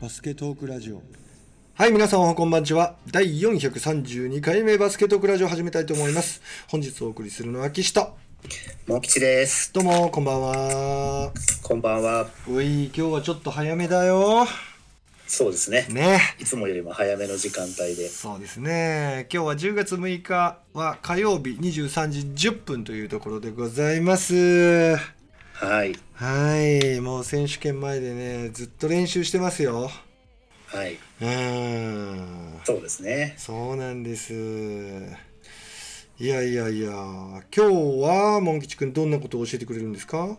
[0.00, 1.02] バスケトークラジオ。
[1.74, 2.96] はい皆さんこんばんちは。
[3.12, 6.40] 第432回目バスケトークラジオ始めたいと思います。
[6.68, 8.16] 本日お送りするのは岸と。
[8.86, 9.70] もう吉です。
[9.74, 11.32] どうもこんばんは。
[11.62, 12.26] こんばんは。
[12.48, 14.46] うい今日はちょっと早めだよ。
[15.26, 15.86] そうですね。
[15.90, 16.18] ね。
[16.38, 18.08] いつもよりも早めの時間帯で。
[18.08, 19.28] そうですね。
[19.30, 25.19] 今日は10月6日は火曜日23時10分というところでございます
[25.60, 25.94] はい。
[26.14, 26.58] は
[26.96, 29.90] いもう選手権前でねずっと練習してますよ
[30.66, 30.96] はい。
[31.20, 33.34] うんそうですね。
[33.36, 34.32] そうなんです。
[36.18, 37.60] いやいやいや、今日
[38.00, 40.38] はモン吉くんどんなことを教えてくれるんですか？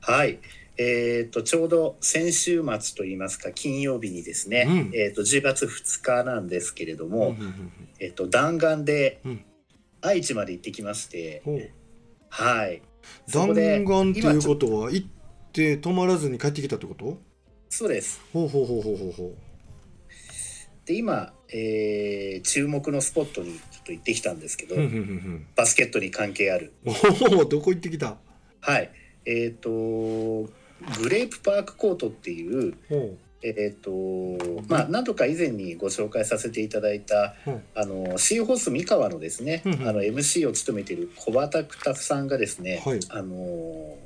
[0.00, 0.38] はい。
[0.76, 7.36] えっ、と、ちょうど先週末といいますか、金曜日にですね、うんえっ、と、10月2日なんですけれどうんも、
[8.00, 9.44] えっ、と、弾丸でうん
[10.00, 11.42] 愛知まで行ってきまして、
[12.28, 12.82] はい。
[13.26, 15.06] そ弾丸っていうことは行っ
[15.52, 17.18] て泊まらずに帰ってきたってこと？
[17.70, 18.20] そうです。
[18.32, 19.34] ほうほうほうほうほうほ
[20.86, 24.78] で、今、えー注目のスポットにちょっと行ってきたんですけど、う。
[24.78, 26.72] ふんふんふんふんバスケットに関係ある。
[26.86, 28.16] おおどこ行ってきた？
[28.60, 28.90] はい。
[29.26, 30.48] えっ、と、グ
[31.10, 33.90] レープパークコートっていう、ほえっ、と、
[34.66, 39.88] まあ、何度か以前にご紹介させていただいた、うほうあの、シーホース三河のですね、うんうん。
[39.88, 43.00] あの、MC を務めている小畑久さんがですね、はい。
[43.10, 43.96] あの、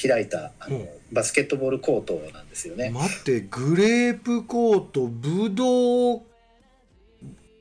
[0.00, 0.88] 開いた、あの、うん。
[1.12, 2.90] バスケットボールコートなんですよね。
[2.90, 6.22] 待ってグレープコートブドウ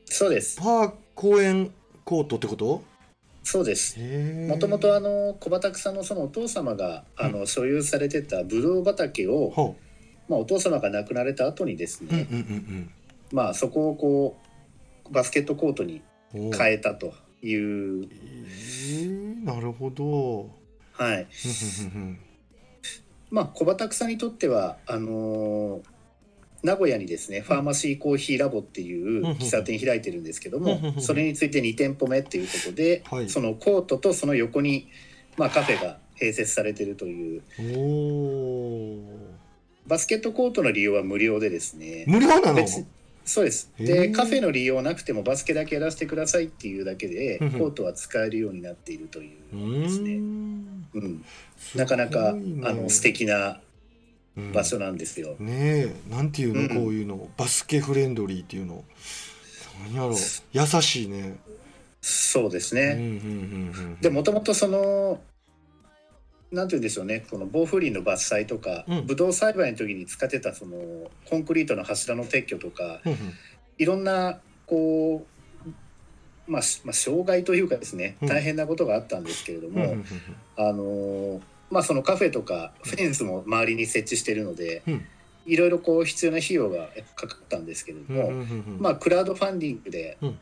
[0.06, 0.58] そうです。
[0.58, 1.72] パー公園
[2.04, 2.84] コートってこと？
[3.44, 3.98] そうです。
[4.50, 9.78] もともとあの小畑さんのそのお父様があの所有されてたブドウ畑を、ほ
[10.28, 12.92] まあ、お父様が亡くなられた後にですううんうんね、うん。
[13.32, 14.38] まあそこをこ
[15.10, 16.02] うバスケットコートに
[16.34, 16.48] う。
[16.48, 20.50] ん変えたという、えー、なるほど。
[20.92, 21.28] はい。
[23.32, 25.82] まあ小畑さんにとってはあのー
[26.64, 33.30] 名古屋にですねファーマシーコーヒーラボっていう喫茶店開いてるんですけどもそれについて2店舗目っていうことで、はい。
[33.30, 34.90] そのコートとその横に、
[35.38, 37.44] まあ、カフェが併設されてるという。
[37.60, 39.47] おお。
[39.88, 42.54] バスケットコートの利用は無料でですね無料なの？
[42.54, 42.86] 別
[43.26, 50.12] そうですへでーカフェの利用なくてもバスケだけやらせてくださいっていうだけでコうんうんートは使えるようになっているというですね。
[50.12, 51.26] ーんうん、
[51.76, 53.60] なかなか、ねあの素敵な
[54.38, 55.36] うん場所なんですよ。
[55.40, 58.84] ねえ、なんていうの、うんこういうの、バスケフレンドリーっていうの？
[59.88, 60.14] 何やろう、
[60.52, 61.38] 優しいね。
[62.02, 62.94] そうですうんうんね。
[62.94, 63.98] うんうん。
[64.00, 65.20] でもともとその
[66.52, 67.26] なんて言うんでしょうね。
[67.30, 69.06] この防風林の伐採とか、うん。
[69.06, 70.78] ブドウ栽培の時に使ってたその
[71.30, 73.34] コンクリートの柱の撤去とかうんうん。
[73.78, 75.26] いろんなこ
[76.48, 78.28] う、まあ、しまあ障害というかですねうん。
[78.30, 79.98] 大変なことがあったんですけれども、
[80.56, 85.06] あのーまあそのカフェとかフェンスも周りに設置してるので、うん。
[85.46, 88.32] いろいろこう必要な費用がかかったんですけれども、
[88.80, 90.40] まあクラウドファンディングで、うん。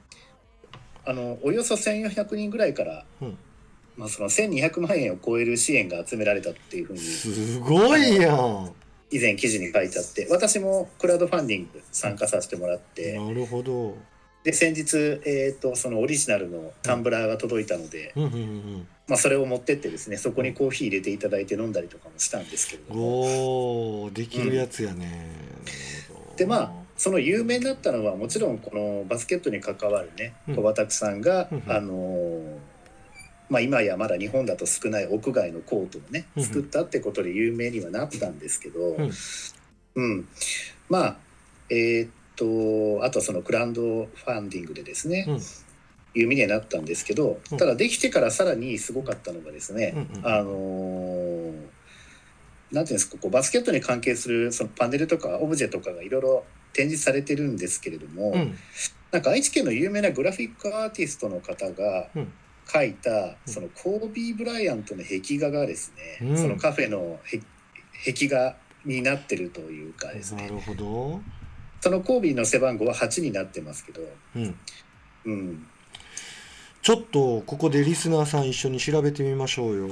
[1.04, 3.38] あのおよそ1400人ぐらいから、うん
[3.98, 8.72] まあ、その1200万円を超える支援が集められたっていうふうにすごいやん。
[9.12, 13.96] 以前記事に書いてあって私もクラウドファンディング参加させてもらって、なるほど。
[14.44, 23.00] で先日、えー、とそのオリジナルのタンブラーが届いたので、うんうんうんまあ、それを持ってってですねそこにコーヒー入れていただいて飲んだりとかもしたんですけれどうん。
[23.00, 23.08] も。
[23.08, 25.06] おお、できるやつやね。
[25.06, 32.58] なるほどでまあその有名になったのはもちろんこのバスケットに関わるねうん小畑さんが、うんあのー
[33.50, 39.12] まあ、今やまだ日本だと少ない屋外のコートをねうん作ったってことで有名にはなったんですけど、うん。
[39.96, 40.28] うん。
[40.90, 41.18] まあ
[41.70, 45.40] えーっとあとはそのクラウドファンディングでですね、うん。
[46.14, 47.58] 有名にはなったんですけどうん。
[47.58, 51.54] ただできてからさらにすごかったのがですね、あのー
[52.72, 58.58] なんていうんですかこうバスケットに関係するそのパネルとかオブジェとかがいろいろ展示されてるんですけれども、うん。
[59.12, 62.34] なんか愛知県の有名なグラフィックアーティストの方がうん
[62.68, 67.44] 描いたうんそのコービー・ブライアントの壁画がですね、うんそのカフェの壁
[68.14, 71.22] 壁画になってるというかですねなるほど。
[71.82, 74.02] そのコービーの背番号は8になってますけど、
[74.36, 74.56] うん。
[75.26, 75.68] うん、
[76.82, 79.90] ちょっとここでリスナーさん一緒に調べてみましょうよ。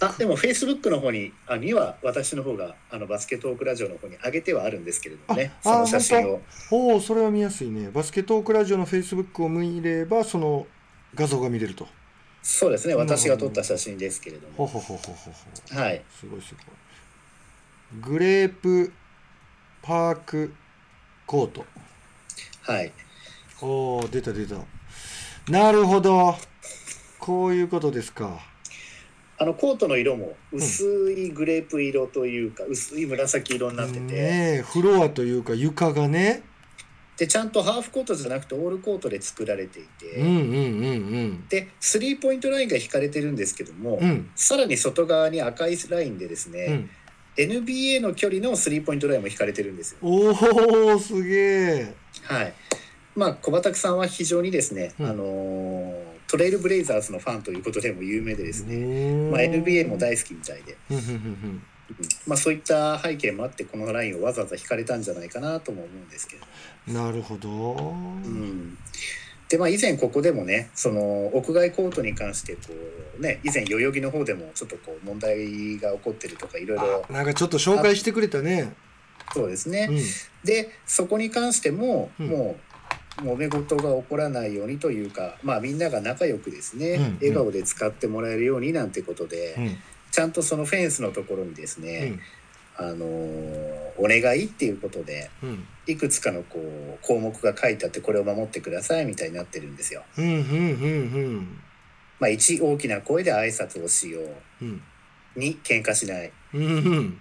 [0.00, 6.40] あでもフェイスブックの方にあには私の方があのバスケットークラジオの方に上げてはあるんですけれどもねあその写真を
[6.70, 7.90] おお、それは見やすいね。
[7.90, 10.66] バスケトークラジオのフェイスブックを見れば、その
[11.14, 11.88] 画像が見れると。
[12.48, 15.32] そうですね私が撮った写真ですけれどもほほほほほ
[15.74, 15.80] ほ。
[15.80, 16.60] はいすごいすご
[17.98, 18.00] い。
[18.00, 18.92] グレープ
[19.82, 20.54] パーク
[21.26, 21.66] コート。
[22.62, 22.92] はい
[23.60, 24.56] おお、出た出た。
[25.50, 26.36] なるほど。
[27.18, 28.38] こういうことですか。
[29.38, 36.44] あのコートの色も薄いグレープ色というか、薄い紫色になってて、ねえフロアというか床がね
[37.16, 44.08] でちゃんとハーフコートじゃなくてオールコートで作られていて、うんうんうんでスリーポイントラインが引かれてるんですけども、うん。
[44.08, 46.90] うんさらに外側に赤いラインでですね、うん。
[47.36, 49.98] NBA の距離のスリーポイントラインも引かれてるんですよ。
[50.02, 51.36] おおすげ
[51.80, 51.94] え。
[52.24, 52.52] はい。
[53.14, 55.06] まあ小畑さんは非常にですね、うん。
[55.06, 61.62] あのートレイルブレイザーズのファンということでも有名でですね、ねまあ、NBA も大好きみたいで、うんうんうんうん。
[62.26, 67.48] まあ、そういった背景もあってこのラインをわざわざ引かれたんじゃないかなとも思うんですけど、うんなるほど。
[67.48, 68.78] うん、
[69.48, 72.60] でまあ以前ここでもねその屋外コートに関してこ
[73.18, 78.74] うね以前代々木の方でもちょっとこう問題が起こってるとかいろいろあなんかちょっと紹介してくれたね。
[79.34, 79.98] そうですね、うん。
[80.44, 82.28] でそこに関しても、うん。
[82.28, 82.56] も
[83.22, 87.14] う揉め事が起こらないようにというか、まあ、みんなが仲良くですね、うんうん。
[87.14, 89.76] 笑顔で使ってもらえるようになんてことで、うん。
[90.10, 92.20] ちゃんとそのフェンスのところにですうね、ん
[92.78, 95.66] あのーお願いっていうことでうん。
[95.86, 100.02] いくつかのこう項目が書いてあってこれを守ってくださいみたいになってるんですよ。
[100.18, 100.40] うんうんう
[101.38, 101.58] ん
[102.18, 104.64] まあ、1大きな声で挨拶をしよう。
[104.64, 104.82] うん。
[105.36, 106.32] 2喧嘩しない。
[106.54, 106.68] うんう
[107.00, 107.20] ん。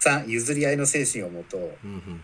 [0.00, 2.22] 3譲り合いの精神を持とう、うん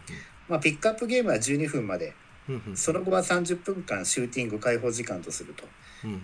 [0.49, 2.15] まあ、ピックアップゲームは12分まで。
[2.49, 2.77] うんうん。
[2.77, 5.65] その後は30分間シューティング開放時間とすると。
[6.05, 6.23] うん。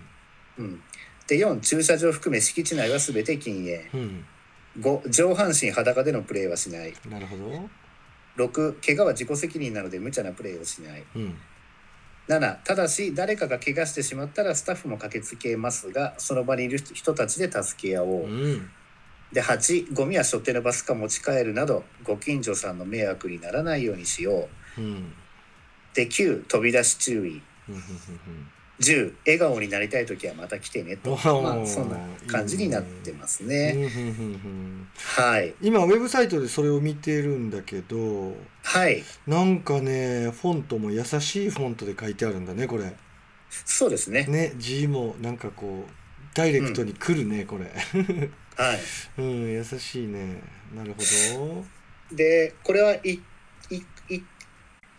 [0.57, 0.81] うん、
[1.27, 3.89] で4駐車場含め敷地内は全て禁煙。
[3.93, 4.25] うん
[4.79, 6.93] 5上半身裸でのプレーはしない。
[7.09, 7.69] なるほど。
[8.37, 11.03] 6怪我は自己責任なので無茶なプレーをしない。
[11.15, 11.37] うん。
[12.27, 18.69] 7ただし誰かが怪我してしまったらスタッフも駆けつけますがその場にいる人たちで助け合おう、うん。
[19.33, 24.47] で8ゴミは所定のバスか持ち帰るなどご近所さんの迷惑にならないようにしよ
[24.77, 24.81] う。
[24.81, 25.13] うん。
[25.93, 27.41] で9飛び出し注意
[28.81, 31.97] 10笑顔になりたい時はまた来てねと、まあ、そんな
[32.27, 33.73] 感じになってますうんね。
[33.75, 34.87] うんうんうん。
[34.95, 35.53] はい。
[35.61, 39.03] 今ウェブサイトでそれを見てるんだけどはい。
[39.27, 42.95] なんかねフォントも優しいフォントで書いてあるんだねこれ。
[43.49, 44.25] そうですね。
[44.25, 45.91] ね字もなんかこう
[46.33, 47.65] ダイレクトに来るね、これ。
[48.55, 48.79] はい。
[49.19, 50.41] うん優しいね。
[50.73, 51.01] なるほ
[52.09, 52.15] ど。
[52.15, 53.19] でこれはい
[53.69, 54.21] いいっ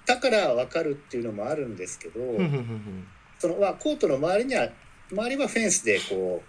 [0.06, 3.06] たから分かるっていうのもあるんですけど、うんうんうん
[3.42, 4.68] そのまあコートの周りには
[5.10, 6.44] 周りはフェンスでこ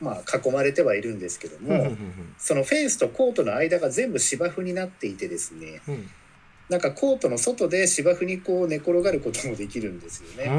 [0.00, 1.96] う、まあ、囲まれてはいるんですけども、
[2.36, 6.10] そのフェンスとコートの間が全部芝生になっていてですねうん。
[6.68, 10.50] なんかコートの外で芝生にこう寝転がることもできるんですよね。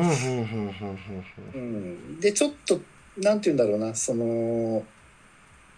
[1.53, 2.19] うん。
[2.21, 2.80] でちょっと
[3.18, 4.85] なんて言うんだろうなその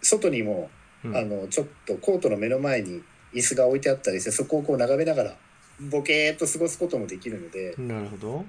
[0.03, 0.69] 外にも
[1.03, 1.17] うん。
[1.17, 3.01] あのちょっとコートの目の前に
[3.33, 5.35] 椅子が置いてあったりしてそこをこう眺めながら
[5.79, 8.45] ボケーっと過ごすこともできるのでなるほど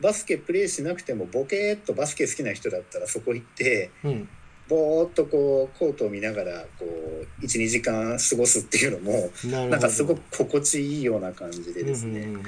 [0.00, 4.28] バスケプレーしなくてもボケーっとバスケ好きな人だったらそこ行ってうん。
[4.68, 12.42] ぼーっとこうコートを見ながらこう12時間過ごすっていうのもななんかすごく心地いいような感じでですね、うんうん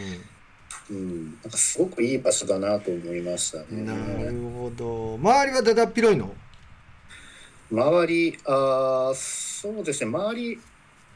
[0.90, 4.50] うん、なんかすごくいい場所だなと思いましたうんなるね。
[4.58, 5.14] ほど。
[5.16, 6.32] 周りはだだっ広いの？
[7.70, 10.10] 周りあーそうですね。
[10.10, 10.58] 周り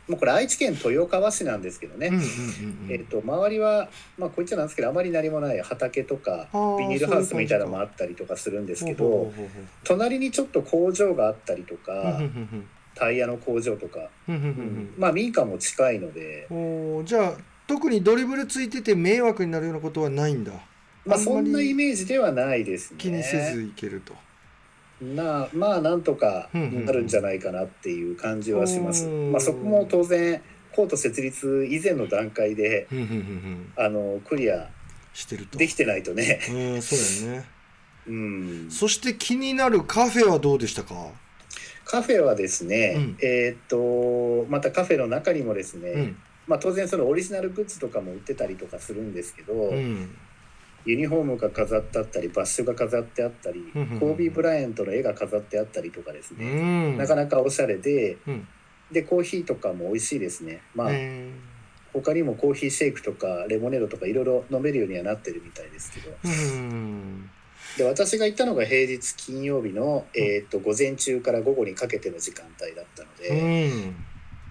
[0.08, 2.10] もうこれ愛知県豊川市なんですけどね、
[2.88, 9.31] えっと周りはまあこういっちゃなんですけどあまり何もない畑とかビニールハウスみたいなのもあったりとかするんですけど
[9.84, 14.08] 隣にちょっと工場があったりとうんかうんタイヤの工場とか、
[14.96, 16.49] まあ民家も近いので、
[17.04, 17.32] じゃあ
[17.68, 20.50] 特にドリブルついてて迷惑になるようなことはないんだ。
[21.06, 22.97] まあそんなイメージではないですね。
[22.99, 24.14] 気にせずいけると
[25.00, 29.07] なまあなんとかなるんじゃないかなっていう感じはします。
[29.07, 29.33] うん。
[29.33, 33.73] まあそこも当然コート設立以前の段階でうんうんうんうん。
[33.76, 34.69] あのクリア
[35.14, 35.59] してると。
[35.59, 36.40] できてないとね。
[36.50, 37.49] うんそうだよね。
[38.09, 41.12] うん、そして気になるカフェはどうでしたか？
[41.85, 43.17] カフェはですね、うん。
[43.23, 46.17] えーっとまたカフェの中にもですね、うん。
[46.47, 50.11] まあ当然そのオリジナルグッズとかも売ってたりとかするんですけど、うん
[50.85, 54.00] ユニフォームが飾ってあったりバッシュが飾ってあったり、うんうんうん。
[54.00, 56.97] コービー・ブライアントの絵が飾ってあったりとかですうね、ん。
[56.97, 58.49] なかなかおしゃれでうん。
[58.92, 60.62] でコーヒーとかも美味しいですね。
[60.75, 61.30] まあ、え
[61.92, 66.11] 他にもコーヒーシェイクとかレモネードとかいろいろ飲めるようにはなってるみたいですけど。
[66.25, 67.30] ーうん
[67.76, 73.97] で私が行ったのが平日金曜日の、えーっと午前中から午後にかけての時間帯だったのうで、ん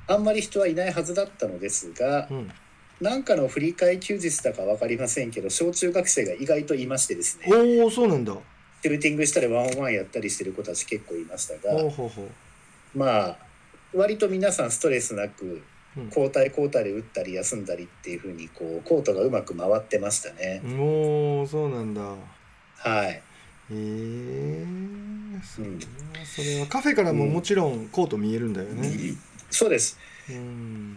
[0.08, 2.52] あんまり人はいないはずだったのですがうん
[3.02, 7.48] なんかの振り替え休日だか分かりませんけど小中学生が意外といましてですね
[7.82, 8.34] おおそうなんだ
[8.82, 13.38] シューティングしたりワンオンワンやったりしてる子たち結構いましたがほうほうほうまあ
[13.94, 15.62] 割と皆さんストレスなく
[15.96, 20.62] うん交代交代で打ったり休んだりっていう風にこうコートがうまく回ってましたね。
[20.78, 23.22] おおそうなんだはい。
[23.72, 24.66] え
[25.44, 25.80] そ,、うん
[26.24, 29.16] それはカフェからももちろんコート見えるんだよね。
[29.50, 29.98] そうです
[30.30, 30.96] うん。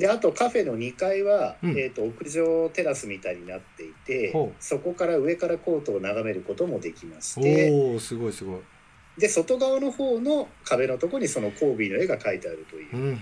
[0.00, 1.70] であとカフェの2階は、うん。
[1.72, 8.60] えー、と屋上テラスみたいになっていてそこから上からコートを眺めることもできましておおすごいすごい。
[9.18, 13.14] で外側の方の壁のところにそのコービーの絵が描いてあるといううんうんうん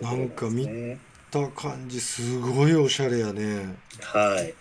[0.00, 0.66] うんなんか見
[1.30, 3.76] た感じすごいおしゃれやね。
[4.02, 4.52] はい。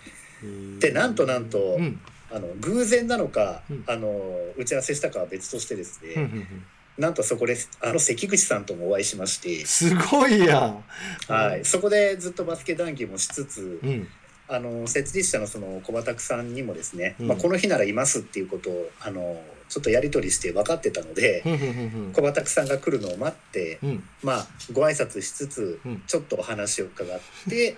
[0.79, 1.99] でなんとなんとうん。
[2.31, 3.83] あの偶然なのか、うん。
[3.87, 4.09] あの
[4.57, 6.65] 打ち合わせしたかは別としてですね、うんうんうん
[6.97, 10.83] なんとそこであの関口さんともお会いしまして、すごいやん。
[11.27, 14.07] はい、そこでずっとバスケ談義もしつつ、うん。
[14.47, 17.27] あの設立者のその小畑さんにもですね、うん。
[17.27, 24.03] まあ、この日ならいますっていうことをあのちょっとやり取りして分かってたので、うん小畑さんが来るのを待って、うん。
[24.23, 26.03] まあ、ご挨拶しつつ、うん。
[26.07, 27.75] ちょっとお話を伺って、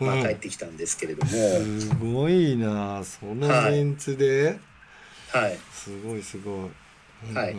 [0.00, 4.58] まあ、うん帰ってきたんですけれども、すごいなそのメンツで、
[5.32, 6.70] はい、すごいすごい。
[7.32, 7.56] はい。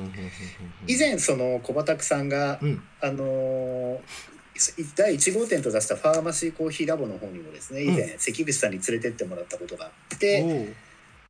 [0.88, 2.84] 以前その小畑さんが、うん。
[3.02, 4.00] あのー
[4.96, 10.76] 第1号店と出したファーマシーコーヒーラボの方にもですね以前、関口さんに連れてってもらったことがあって、おう。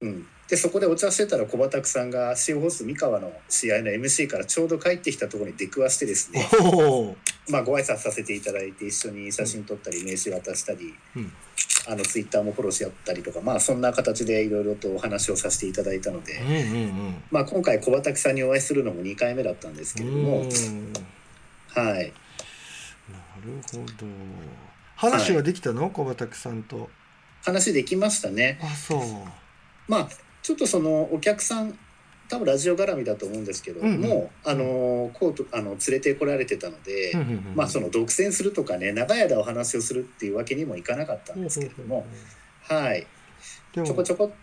[0.02, 6.48] うん、でそこでお茶してたら小畑さんがシーホース三河の試合の MC からちょうど帰ってきたところに出くわしてですね、
[7.50, 11.32] まあ、ご挨拶させていただいて一緒に写真撮ったり名刺渡したり、うん
[11.88, 16.40] あのツイッターもフォローし合ったりとか、まあ、そんな形でいろいろとお話をさせていただいたので、
[17.32, 20.16] まあ、今回小畑さんにお会いするのも2回目だったんですけうん。
[20.16, 22.14] れども、うんはい、
[23.12, 24.08] なるほど。
[24.96, 26.90] 話はできたの、小畑さんと。
[27.44, 28.60] 話できましたね。
[28.64, 29.02] あ、そう。
[29.88, 30.10] まあ
[30.42, 31.78] ちょっとそのお客さん
[32.30, 34.30] 多分ラジオ絡みだと思うんですけども、うんうん。
[34.44, 42.06] あのコートあの連れてこられてたので、うんうんうんまあその独占するとかね長い間お話をするっていうわけにもいかなかったんですけれども、
[42.62, 43.06] はい。
[43.74, 44.34] でもちょこちょこ、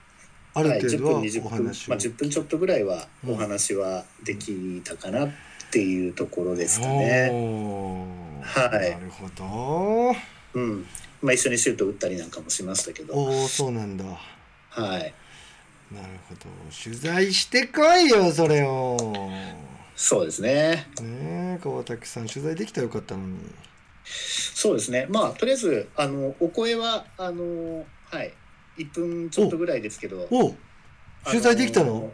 [0.54, 1.94] あはい、10る程度は分20お分、まあ、話を。
[1.94, 5.30] 10分ちょっとぐらいはうんお話はできたかなっ
[5.70, 7.30] ていうところですかね。
[8.42, 8.90] はい。
[8.90, 10.14] なるほど。
[10.54, 10.86] うん。
[11.22, 14.04] まあ、一緒にシュート打ったりなんかもしましたけど、おお、そうなんだ。
[14.68, 15.14] はい、
[15.94, 16.40] なるほど。
[16.82, 18.96] 取材してこいよ、それを。
[19.94, 20.88] そうですね。
[21.00, 23.38] ねえ、小畑さん、取材できたらよかったのに。
[24.04, 25.06] そうですね。
[25.08, 28.32] まあとりあえずあのお声はあのはい
[28.78, 30.54] 1分ちょっとぐらいですけど、お
[31.24, 32.12] 取材できたの、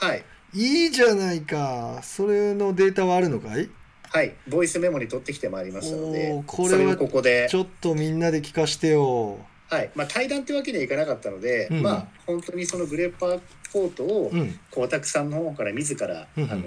[0.00, 2.00] あはいいいじゃないか。
[2.02, 3.70] それのデータはあるのかい？
[4.02, 9.38] はいボイスメモに取ってきてまいりましたのでこれはここでちょっとみんなで聞かしてよ。
[9.70, 13.40] はいまあ対談ってわけにはいかなかったので、うんまあ本当にそのグレーパー
[13.72, 14.58] コートをうん。
[14.70, 16.62] 小畑さんの方から自ら、うんあの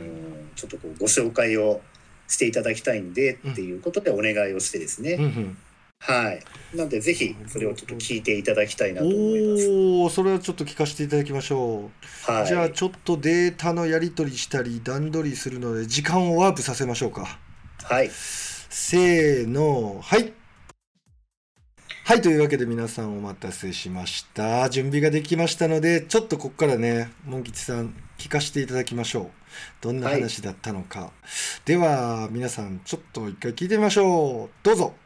[0.55, 1.81] ちょっとこうご紹介を
[2.27, 5.17] していただきたいんでっていうことでお願いをしてですね。
[5.99, 6.43] はい
[6.75, 9.69] なのでぜひそれをちょっと聞いていただきたいなと思います。
[9.69, 11.91] おお、それはちょっと聞かせていただきましょ
[12.27, 12.31] う。
[12.31, 17.39] はい、じゃあちょっとデータのやり取りしたり段取りするので時間をワープさせましょうか。
[17.83, 20.33] はいせーの、はい。
[22.05, 24.69] はい、というわけで皆さんお待たせしました。
[24.69, 29.31] 準備ができましたので、ちょっとここからね、モン吉さん聞かせていただきましょう。
[29.79, 31.13] どんな話だったのか。
[31.63, 34.65] では、皆さんちょっと一回聞いてみましょう。
[34.65, 35.02] どうぞ。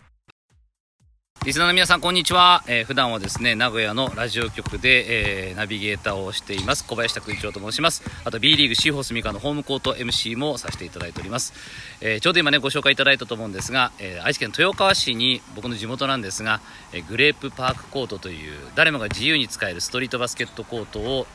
[1.48, 6.84] リスナーの皆さんこんにちは、えー普段はですね名古屋のラジオ局で、えーナビゲーターをしています。
[6.86, 8.04] 小林拓一郎と申します。
[8.26, 11.54] あと B リーグシーホースミカのホームコート MC もさせていただいております、
[12.02, 16.60] えーちょうど今ねご紹介いただいたと思うんですが、え愛知県豊川市に僕の地元なんですが、
[16.92, 21.28] えグレープパークコートという誰もが自由に使えるストリートバスケットコートを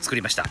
[0.00, 0.46] 作りました。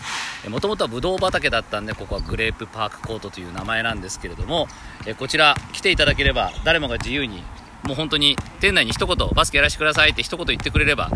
[0.48, 4.68] もともとはブドウ畑だったんでここはグレープパークコートという名前なんですけれども
[5.08, 7.42] えこちら来ていただければ誰もが自由に
[7.84, 11.10] もう本当に店内に一言バスケやらせてくださいって一言言ってくれれば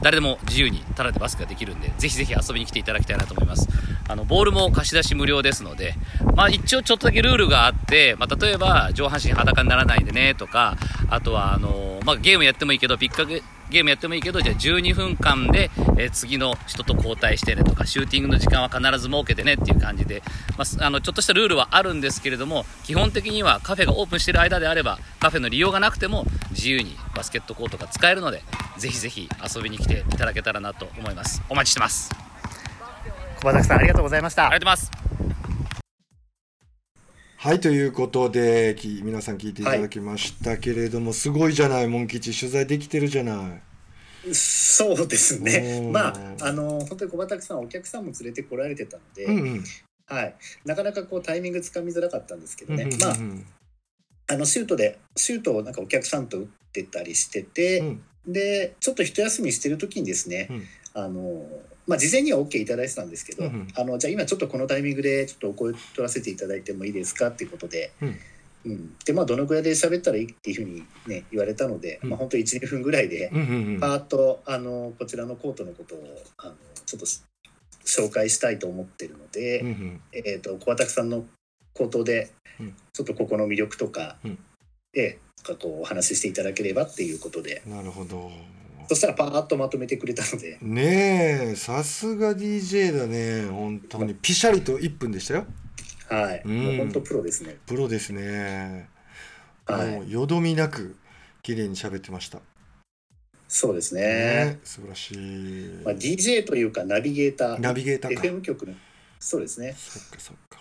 [0.00, 3.68] 誰でも自由にタダでバスケができるんでぜひぜひ遊びに来ていただきたいなと思います。
[4.10, 5.94] あのボールも貸し出し無料ですので
[6.34, 10.78] まあ一応ちょっとだけルールがあって、まあ、例えば上半身裸にならないでねとか
[11.10, 20.22] あとはあの、まあ、ゲームやってもいいけどピックゲームやってもいいけどじゃあ12分間で、えー次の人と交代してねとかシューティングの時間は必ず設けてねっていう感じで、
[20.56, 28.42] まあす、あのちょっとしたルールはあるんですけれども基本的にはカフェがオープンしている間であればカフェの利用がなくても自由にバスケットコートが使えるので
[28.78, 31.42] ぜひぜひ遊びに来ていただけたらなと思います。
[31.48, 32.10] お待ちしてます。
[33.40, 34.46] 小畑さんありがとうございました。
[34.46, 35.07] ありがとうございます
[37.40, 43.60] はい、ということで、き皆さん聞いていただきましたけれども、すごいじゃない、モン吉、取材できてるじゃな
[44.24, 44.34] い。
[44.34, 45.88] そうですね。
[45.92, 49.64] まああの本当に小畑さんお客さんも連れてこられてたので、うんうん。
[50.06, 53.00] はい、なかなかこうタイミングつかみづらかったんですけどね、うんうんうん。
[53.00, 53.10] ま
[54.30, 58.02] ああのシュートでシュートをなんかお客さんと打ってたりしてて、うん。
[58.26, 60.64] でちょっと一休みしてる時にですね、うん。
[60.94, 61.46] あの
[61.88, 63.68] まあ、事前には OK いただいてたんですけど、うんうん。
[63.74, 68.18] あのじゃあ今ちょっとこのタイミングでちょっとお声取らせていただいてもいいですかっていうことで、うん。
[68.66, 68.96] うん。
[69.06, 72.10] でまあどのぐらいで喋ったらいいっていうふうにね言われたので、うん。
[72.10, 75.98] まあ本当12分ぐらいで、うんうんうんパーッとあのこちらのコートのことを
[76.36, 76.54] あの
[76.84, 77.22] ちょっとし
[77.86, 80.00] 紹介したいと思ってるので、うんうん。
[80.12, 81.24] えっ、と小畑さんの
[81.72, 82.74] 口頭でうん。
[82.92, 84.38] ちょっとここの魅力とか、うん。
[84.94, 85.18] ええ
[85.58, 87.62] こうお話ししていただければっていうことで。
[87.66, 88.30] なるほど
[88.88, 90.58] そしたらパーッとまとめてくれたので。
[90.62, 93.46] ねえさすが DJ だね。
[93.46, 94.14] 本当に。
[94.14, 95.46] ピシャリと1分でしたよ。
[96.08, 96.64] はい、うん。
[96.64, 97.56] もう本当プロですね。
[97.66, 98.88] プロですね。
[99.66, 99.90] はい。
[99.90, 100.96] もうよどみなく
[101.42, 102.40] 綺麗に喋ってました。
[103.46, 104.02] そうですね。
[104.02, 105.82] ね素晴らしい。
[105.84, 108.22] まあ、DJ というかナビゲーター、ナビゲーターか。
[108.22, 108.74] FM 局の、
[109.20, 109.74] そうですね。
[109.76, 110.60] そっかそっか。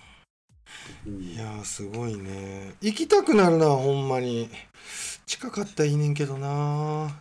[1.05, 1.21] うん。
[1.21, 2.73] いやーすごいね。
[2.81, 4.49] 行きたくなるなほんまに。
[5.25, 7.19] 近かったらいいねんけどな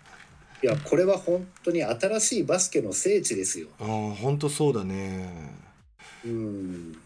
[0.63, 3.69] いや、これは本当に新しいバスケの聖地ですよ。
[3.79, 5.53] あーほんとそうだね
[6.25, 6.99] うん。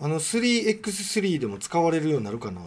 [0.00, 2.60] あの 3x3 でも使われるようになるかな？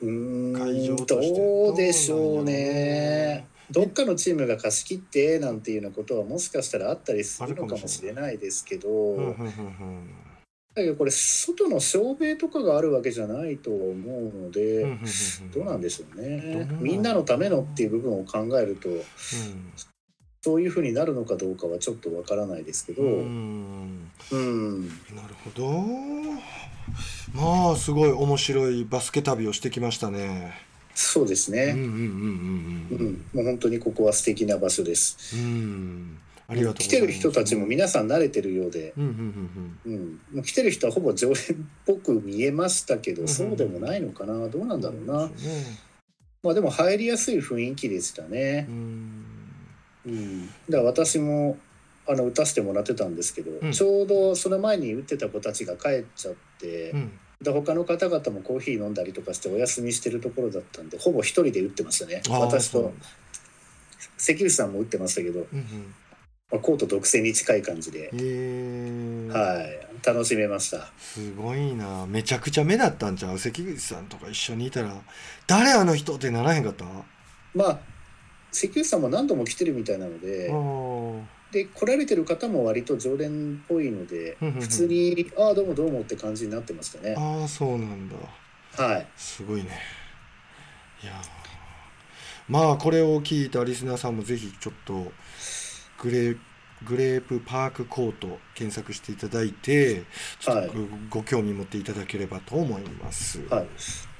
[0.00, 2.52] うーん会場としてどうでしょうね。
[2.52, 9.36] ねどっかのチームが貸し切ってなんていうようなことはもしかしたらあったりするのかもししれないですけど、
[10.74, 16.68] だけどこれ外の照明とかがあるわけじゃないと思うので、うんうんうんどうなんでしょうね。
[16.80, 19.02] みんなのためのっていう部分を考えるとうん。
[20.40, 24.08] そういうふうになるのかどうかはちょっとわからないですけど、ううん。
[24.32, 25.68] んなるほど。
[27.34, 30.54] まあすごい面白いバスケ旅をしてきましたね。
[30.94, 33.06] そうですね、うんうんうんううん。
[33.08, 33.24] ん。
[33.34, 35.36] もう本当にここは素敵な場所です。
[35.36, 36.18] うんうん
[36.50, 41.38] ありがとうご来てる人たちも皆さん慣れてるようで、うんうんうんうん、もう来てる人はほぼ常連っ
[41.84, 43.28] ぽく見えましたけど、うん。
[43.28, 44.48] そうでもないのかな？
[44.48, 45.30] どうなんだろうな、
[46.42, 48.66] まあでも入りやすい雰囲気でしたね。
[48.66, 49.24] う、ん。
[50.06, 51.58] うん、だから私も
[52.06, 53.72] あの打たせてもらってたんですけど、うん。
[53.72, 57.12] ちょうどその前に打ってた子たちが帰っちゃって、うん。
[57.42, 62.22] で他の方々もコーヒー飲んだりとかしてお休みしてるところだったんでほぼ一人で打ってましたね。
[62.30, 62.94] 私と
[64.16, 65.94] 関口さんも打ってましたけど、うん
[66.50, 68.08] まあ、コート独占に近い感じで。
[69.32, 69.88] はい。
[70.06, 70.88] 楽しめました。
[70.96, 72.06] すごいな。
[72.06, 73.38] めちゃくちゃ目立ったんちゃう？
[73.38, 74.94] 関口さんとか一緒にいたら。
[75.46, 76.84] 誰あの人ってならへんかった？
[77.54, 77.78] まあ
[78.52, 87.16] 関口さんも何度も来てるみたいなので、あで来られてる方も割と常連っぽいので、普通に「ああどうもどうも」って感じになってましたね。
[87.18, 88.16] ああそうなんだ。
[88.82, 89.06] はい。
[89.16, 89.80] すごいね。
[91.02, 91.16] いやー。
[92.48, 95.12] まあこれを聞いたリスナーさんもぜひちょっと
[95.98, 96.38] グレー
[96.84, 100.04] グレープパークコート検索していただいて
[100.38, 100.68] ちょっはい。
[100.68, 103.44] とご,、ご興味持っていただければと思います。
[103.48, 103.66] はい、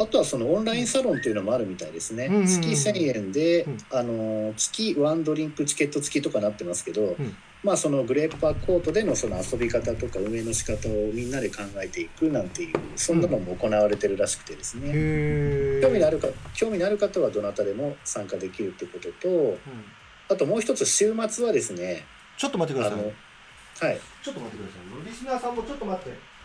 [0.01, 7.37] あとはそのオンラインサロンというのもあるみたいですね、うんうんうん月1000円で、うんあの月ワンドリンクチケット付きとかなってますけど、うん。
[7.63, 19.59] まあそのグレープパークコートでのその遊び方とか運営の仕方をみんなで考えていくなんていうそんなのも行われてるらしくてですね、へ興味のあるか興味のある方はどなたでも参加できるってこととうん
[20.31, 22.05] あともう一つ週末はですね
[22.37, 23.01] ちょっと待ってください。
[23.01, 25.09] はいちょっと待ってください。
[25.09, 26.39] リスナーさんもちょっと待って。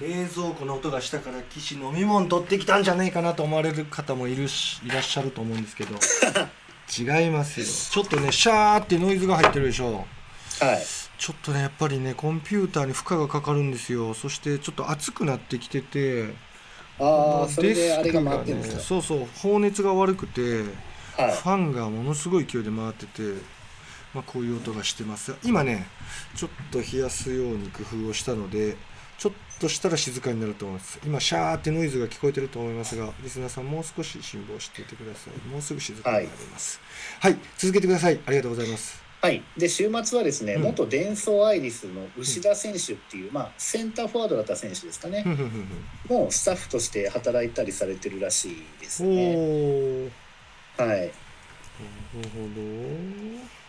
[0.00, 5.96] 冷蔵庫の音がしたから岸飲み物取ってきたんじゃないかなと思われる方もいるしいらっしゃると思うんですけど
[6.96, 10.06] 違いますよちょっとねシャーってノイズが入ってるでしょ
[10.60, 10.86] はい
[11.18, 16.32] ちょっとねやっぱりねコンピューターに負荷がかかるんですよそしてちょっと熱くなってきてて
[16.98, 20.64] ああそれであれがデスク回ってるんですか、そうそう放熱が悪くて
[21.16, 21.32] はい。
[21.32, 23.22] ファンがものすごい勢いで回ってて、
[24.14, 25.34] まあ、こういう音がしてます。
[25.44, 25.86] 今ね
[26.36, 28.76] ちょっと冷やすように工夫をしたので
[29.18, 31.00] ちょっとしたら静かになると思います。
[31.04, 35.48] 今シャーってノイズが聞こえてると思いますがリスナーさんもう少し辛抱していてください。
[35.48, 36.80] もうすぐ静かになります。
[37.18, 38.20] はい、続けてください。
[38.26, 40.62] ありがとうございますはい、で週末はですね、うん。
[40.62, 45.24] 元デンソーアイリスの牛田選手っていう、まあ、センターフォワードだった選手ですかね。
[46.08, 50.10] もうスタッフとして働いたりされてるらしいですね。
[50.76, 50.88] はい。
[50.88, 51.10] なる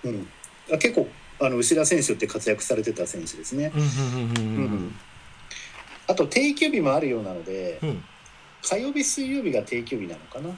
[0.04, 0.28] ほうん、
[0.72, 1.08] あ結構
[1.40, 3.72] あの牛田選手って活躍されてた選手ですね。
[6.08, 8.04] あと定休日もあるようなのでうん。
[8.62, 10.50] 火曜日水曜日が定休日なのかな。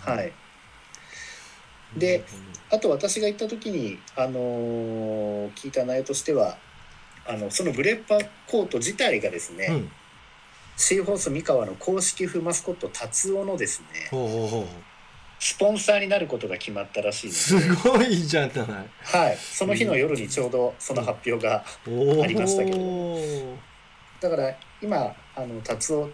[0.00, 0.32] はい、
[1.96, 2.24] で
[2.70, 6.56] あと私が行った時に、あのー聞いた内容としては
[7.26, 9.90] あのそのグレッパーコート自体がですね、うん。
[10.76, 14.08] シーホース三河の公式風マスコット達夫のですね
[15.38, 18.50] スポンサーになることが決まったらしいすごいじゃない
[19.02, 23.18] はい、その日の夜にちょうどその発表がおーありましたけれど
[24.20, 26.08] だから今あの達夫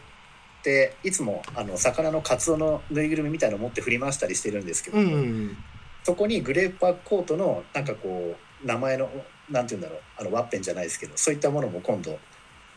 [0.69, 5.57] っっていつもあの魚のカツオのぬいぐるみみたいの持って振り回したりしてるんですけど、うんうん
[6.05, 9.11] そこにグレープパックコートのなんかこう名前の
[9.51, 12.19] なんて言うんだろうあのワッペンじゃないですけどそういったものも今度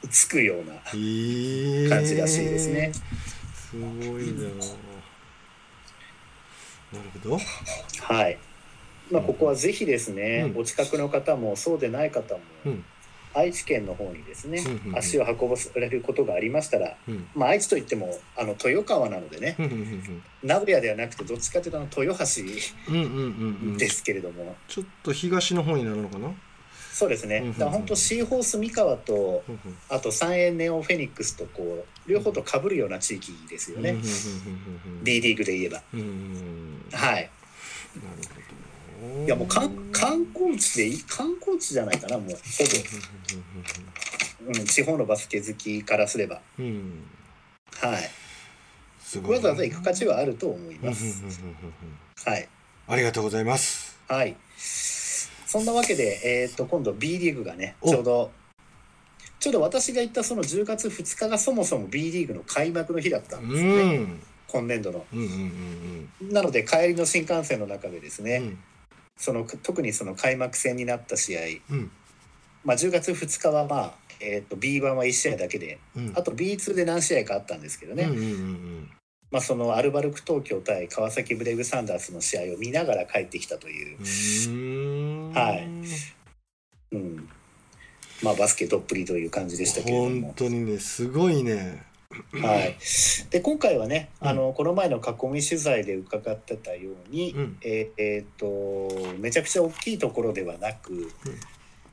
[0.09, 2.91] つくような感じらしいですね。
[3.53, 3.85] すご
[4.19, 4.41] いな。
[6.91, 7.37] なるほど。
[8.01, 8.37] はい。
[9.09, 10.61] まあここはぜひですね、うん。
[10.61, 12.83] お近くの方もそうでない方も、うん
[13.33, 14.97] 愛知県の方にですね、うんうんうん。
[14.97, 17.27] 足を運ばれることがありましたら、うん。
[17.35, 22.41] まあ愛知といってもあの豊川なのでね、うんうん名古屋ではなくてどっちかというとあの豊橋
[22.89, 23.21] うんうんうんう
[23.73, 26.33] んですけれども、ちょっと東の方になるのかな？
[26.91, 27.37] そうですね。
[27.37, 27.53] うんうんうん。
[27.53, 29.77] だから本当シーホース三河とうんうん。
[29.89, 33.91] あと三円ネオンフェニックスとこう両方と被るような地域ですよね。
[33.91, 35.81] うんうんうんうんうん B リーグで言えば。
[35.93, 36.97] うんうんうん。
[36.97, 37.29] はい。
[37.95, 38.40] なるほど
[39.25, 42.29] いやもう観観光地でいい観光地じゃないかなもう。
[42.29, 42.35] ほ
[44.45, 46.41] ぼ、うん、地方のバスケ好きからすれば。
[46.59, 46.65] うん。
[46.65, 47.03] うんうんうん
[47.89, 48.09] はい。
[48.99, 49.35] すごい。
[49.37, 51.23] わざわざ行く価値はあると思いうんうんうんうんます。
[52.25, 52.33] うん。
[52.33, 52.47] はい。
[52.87, 53.97] ありがとうございます。
[54.07, 54.35] はい。
[54.57, 57.89] そんなわけで、えー、と今度 B リーグがねお。
[57.89, 58.31] ちょうど
[59.39, 64.07] ちょうど私が言ったその10月2日がそもそも B リーグの開幕の日だったうんですよね、
[64.47, 65.05] 今年度の。
[65.11, 66.29] うんうんうん。
[66.31, 68.59] なので帰りの新幹線の中でですね、うん
[69.21, 71.91] その特にその開幕戦になった試合、うん。
[72.65, 76.13] まあ、10月2日はまあ、えー、と B1 は1試合だけでうん。
[76.15, 78.89] あと B2 で何試合かあったんですけどね、うんうんうん
[79.29, 83.97] まあ、そのアルバルク東京対川崎ブレイブサンダースの試合を見ながら帰ってきたという。
[83.97, 85.69] う、はい。
[86.91, 87.29] うん。
[88.23, 91.83] まあ、バスケどっぷりという感じでしたけれど本も、当にねすごいね
[92.33, 92.77] はい、
[93.29, 94.27] で今回はね、うん。
[94.27, 97.57] あのこの前の囲み取材で伺ってたように、うん。
[97.61, 101.11] えーえーとめちゃくちゃ大きいところではなく、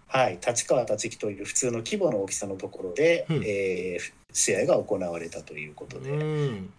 [0.07, 3.37] はい、立川立木という普通の規模の大きさのところで、うん。
[3.45, 6.11] えー試合が行われたということで。
[6.11, 6.73] うん。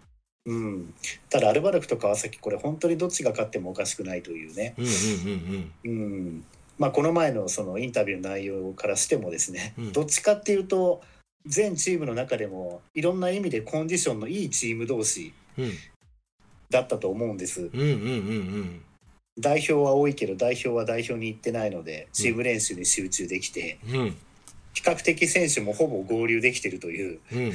[0.46, 0.94] うん、
[1.28, 5.72] ただアルバルクと川崎これ本当にどっちが勝ってもおかしくないというね、うんうん。
[5.84, 6.44] うん。
[6.78, 9.92] まあ、この前のそのインタビューの内容からしてもですね、うん。
[9.92, 11.02] どっちかっていうと
[11.46, 15.32] 全チームの中でもいろんな意味でコンディションのいいチーム同士
[16.70, 17.70] だったと思うんです。
[19.38, 24.16] 代表は多いけど代表は代表に行ってないのでチーム練習に集中できてうん。
[24.74, 27.52] 比較的選手もほぼ合流できてるといううん。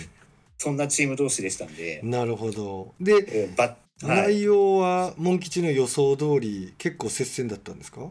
[0.57, 2.93] そんなチーム同士でしたんで、なるほど。
[2.99, 8.09] でえー内容はモン吉の予想通り結構接戦だったんですか？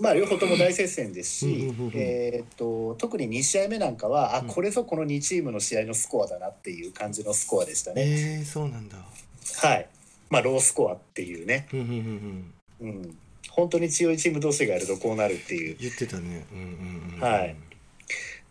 [0.00, 4.46] まあ、両方とも大接戦ですしえーっと特に2試合目なんかはあうん。
[4.46, 8.02] これぞこの2チームの試合のスコアだなっていう感じのスコアでしたね。
[8.02, 8.96] ええそうなんだ。
[8.96, 9.86] はい。
[10.30, 12.52] まあ、ロースコアっていうね、うん
[13.50, 15.76] 本当に強いチーム同士がやるとこうなるっていう。
[15.78, 16.46] 言ってたね。
[16.52, 17.56] うんうんうんはい。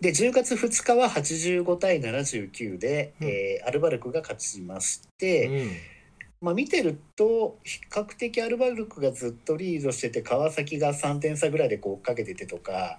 [0.02, 3.28] で10月2日は85対79で、うん。
[3.28, 5.72] えーアルバルクが勝ちましうて、ん
[6.42, 12.96] まあ、見てると比較的アルバルクがずっとリードしてて川崎が3点差ぐらいでこう追っかけててとか。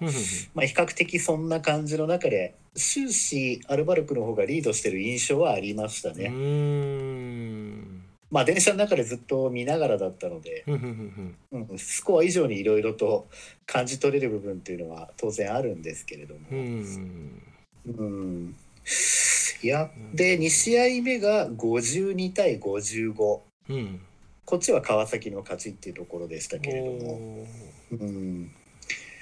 [0.53, 6.29] まあ、比較的そんな感じの中で終始アルバルクの方がリードしてる印象はありましたうね。
[6.29, 11.35] んまあ電車の中でずっと見ながらだったので、うん
[11.77, 13.27] スコア以上にいろいろと
[13.65, 16.41] 感じ取れる部分っていうのは当然あるんですけれども。
[16.51, 17.41] うん
[17.85, 18.55] うん
[19.63, 23.39] いやで2試合目が52対55
[23.69, 24.01] うん。
[24.45, 27.47] こっちは川崎の勝ちっていうところでしたけれども、
[27.91, 28.51] うん、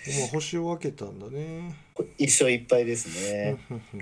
[0.08, 1.76] まあ星を分けたんだね。
[2.18, 3.58] 一勝一敗ですね。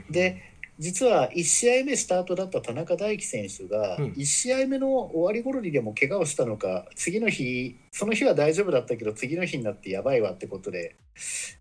[0.10, 0.41] で
[0.80, 4.06] 実は1試合目スタートだった田中大輝選手がうん。
[4.12, 10.96] 1試合目の終わり頃にでも怪我をしたのか次の日その日は大丈夫だったけど次の日になってやばいわってことで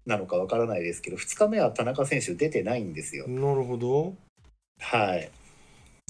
[0.05, 3.27] なのかわからないですけど2日目は田中選手出てないんですよ。
[3.29, 4.15] なるほど。
[4.81, 5.31] はい、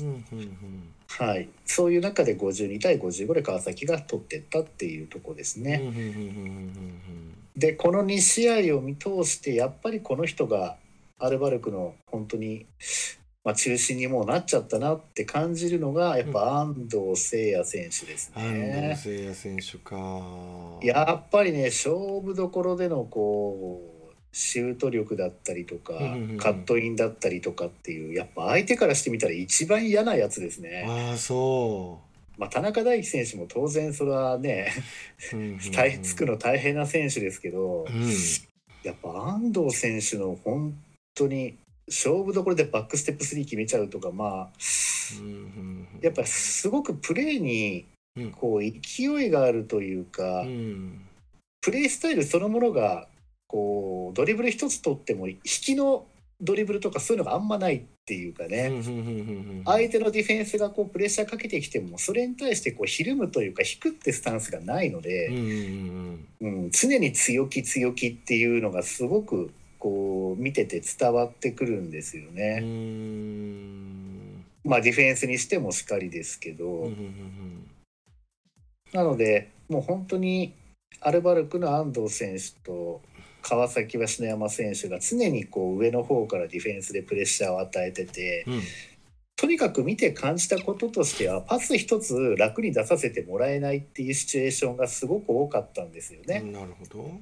[0.00, 0.92] うんうんうん。
[1.08, 5.80] はい、そういう中で52対55で川崎が取ってったっていうとこですね。
[7.56, 10.76] でこの2試合を見通してやっぱりこの人が
[11.18, 12.66] アルバルクの本当に、
[13.44, 18.88] まあ、中心にもうなっちゃったなって感じるのがやっぱ安藤誠也選手です安藤ね。
[18.90, 20.22] 誠也選手か。
[20.82, 25.94] やっぱりね勝負どころでのこうシュート力だったりとか、
[26.38, 30.84] カットインだったりとかっていうやっぱ相手からしてみたら一番嫌なやつですね。
[30.86, 32.00] ああそ
[32.36, 34.70] まあ、田中大輝選手も当然それはね
[36.02, 38.10] つくの大変な選手ですけど、うん。
[38.82, 40.78] やっぱ安藤選手の本
[41.16, 41.56] 当に
[41.88, 44.50] 勝負どころでバックステップ3決めちゃうとかまあ
[46.00, 47.84] やっぱすごくプレーに
[48.16, 48.30] うん。
[48.32, 51.02] こう勢いがあるというか、うん。
[51.60, 53.08] プレースタイルそのものが
[53.48, 56.06] こうドリブル一つ取っても引きの
[56.40, 58.70] ドリブルとかそういうのがあんまないっていうかね、
[59.64, 65.28] 相手のディフェンスがこうプレッシャーかけてきてもそれに対してこうひるむというか引くってスタンスがないのうんで、
[66.40, 69.50] うん、常に強気強気っていうのがすごく
[69.86, 72.58] こう見てて伝わってくるんですよね。
[72.58, 74.44] ん。
[74.64, 76.90] まあディフェンスにしてもしかりですけど、
[78.92, 80.54] なのでもう本当に
[81.00, 83.00] アルバルクの安藤選手と
[83.42, 88.62] 川崎は篠山選手が常にこう上の方からディフェンスでプレッシャーを与えててうん。
[89.36, 96.40] とにかく見て感じたこととしてはパス一つ楽に出させてもらえないっていうシチュエーションがすごく多かったんですよね。
[96.40, 97.20] なるほど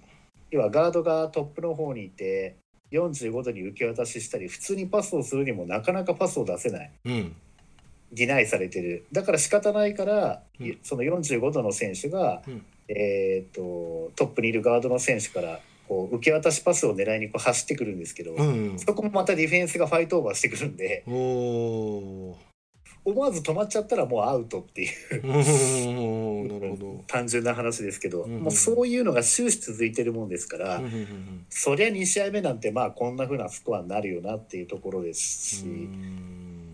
[0.54, 2.58] 要はガードがトップの方にいて
[2.92, 6.92] 45度に受け渡ししたり普通にパスをするにもなかなかパスを出せない。
[7.04, 7.36] うん。
[8.12, 9.04] ディナイされてる。
[9.10, 10.78] だから仕方ないから、うん。
[10.84, 12.64] その45度の選手が、うん。
[12.86, 21.02] えー、とトップにいるガードの選手からこう受け渡しパスを狙いにこう走ってくるんですけど、うんそこもまたディフェンスがファイトオーバーしてくるんで
[23.04, 24.88] 思わず止まっちゃったらもうアウトってい
[25.18, 25.26] う。
[25.26, 35.88] なるほど単純な話ですけど、うんもうそういうのが終始続いてるもんですから、うんうんうんそりゃ2試合目なんてまあこんな風なスコアになるよなっていうところですし、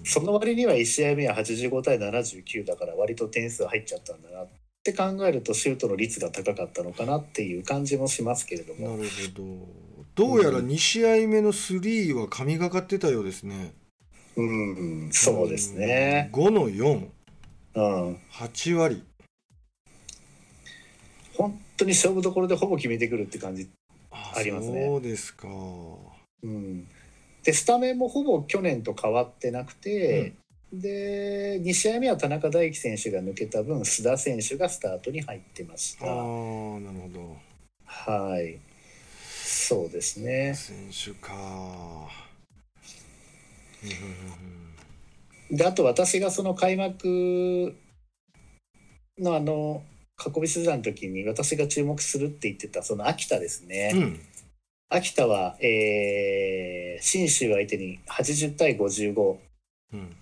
[0.04, 4.48] その割には1試合目は85対79だから割と点数入っちゃったんだなっ
[4.82, 9.42] て考えるとシュートの率が高かったのかなっていう感じもしますけれどもなるほ
[10.16, 13.74] どどうやら2試合目の3は神がかってたようですね
[14.40, 15.10] うん。
[15.12, 16.30] そうですね。
[16.32, 17.06] 5の48
[17.74, 18.78] うん。
[18.78, 19.04] 割。
[21.36, 23.68] 本当に勝負どころでほぼ決めてくるって感じ、
[24.10, 24.86] あありますね。
[24.86, 25.48] そうですか。
[26.42, 26.86] うん、
[27.42, 30.34] でスタメンもほぼ去年と変わってなくて、
[30.72, 37.36] で2試合目は田中大輝選手が抜けた分須田選手がスタートに入ってましああたなるほど。
[37.84, 38.58] はい。
[39.22, 40.54] そうですね。
[40.54, 41.32] 選手か。
[41.34, 42.29] うんうん
[45.50, 47.74] であと私がその開幕
[49.18, 49.82] のあの
[50.18, 54.02] 囲み取材の時に私が注目するって言ってたその秋田ですね、うん。
[54.02, 54.20] うん
[54.92, 59.36] 秋田は、えー、信州相手に80対55
[59.92, 60.16] うん。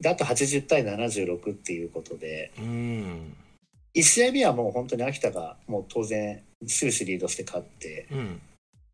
[0.00, 2.50] であと80対76っていうことで。
[2.58, 3.36] うん。
[3.94, 8.06] 1試合目はもう本当に秋田がもう当然終始リードして勝って。
[8.10, 8.40] うん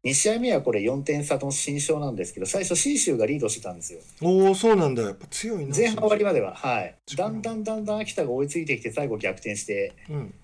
[0.04, 4.00] 2試合目はこれ4点差の新勝なんですけど最初信州がリードしてたんですよ。
[4.22, 5.02] おおそうなんだ。
[5.02, 6.54] やっぱ強いな前半終わりまでは。
[6.54, 6.96] はい。
[7.16, 10.34] だんだんだんだん秋田が追いついてきて最後逆転してうん。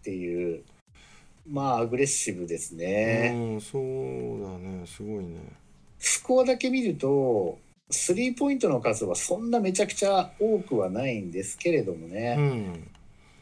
[0.00, 0.62] っていう
[1.50, 3.82] まあアグレッシブですね、うんそう
[4.42, 4.86] だね。
[4.86, 5.40] すごいね。
[5.98, 7.58] スコアだけ見ると
[7.90, 12.90] スリーポイントの数はそんなめちゃくちゃ多くはないんですけれどもうねん。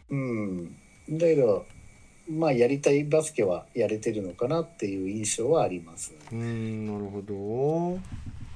[0.08, 0.76] うん、
[1.10, 1.66] だけど
[2.28, 8.00] まあやりたいバスケはやれてるのかなっていう印象はあります、うんなるほど。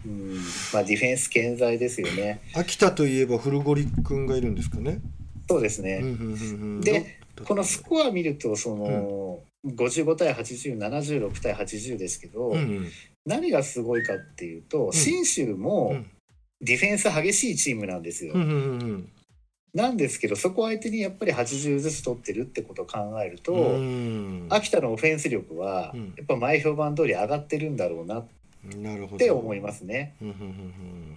[0.02, 0.34] うん、
[0.72, 2.40] まあディフェンス健在ですよね。
[2.54, 5.00] 秋田といえば古堀君がいるんですかね。
[5.48, 6.34] そうですね、うんうんうんう
[6.78, 6.80] ん。
[6.80, 12.88] でどこのスコア見るとその、55対8076対80ですけど、うんうん。
[13.26, 14.92] 何がすごいかっていうと、ん。
[14.92, 16.10] 信州うもん。
[16.62, 18.52] ディフェンス激しいチームなんですよ、うんうんう
[18.92, 19.08] ん
[19.74, 24.46] なんですけどそこ相手にやっぱり80ずつ取ってるってことを考えると、うん。
[24.50, 26.14] 秋田のオフェンス力はうん。
[26.16, 28.26] やっぱ前評判通り上がってるんだろうなっ
[28.76, 29.18] なるほど。
[29.18, 30.16] て思いますね。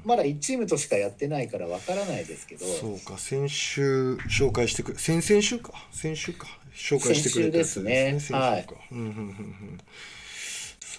[0.06, 5.74] まだ1チームとしかやってないからわからないですけどそうか先週紹介してくれ先々週か。
[5.92, 6.48] 先週か。
[6.74, 8.18] 紹介してくれたですね。
[8.20, 8.63] 先週か。
[8.92, 9.78] うんうんうん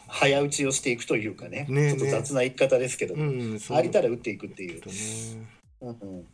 [0.06, 4.80] 早打ちをしていくというかねねえちょっと雑な言い方ですけど、うんありたら打っていくっていう。
[5.80, 6.26] うんうん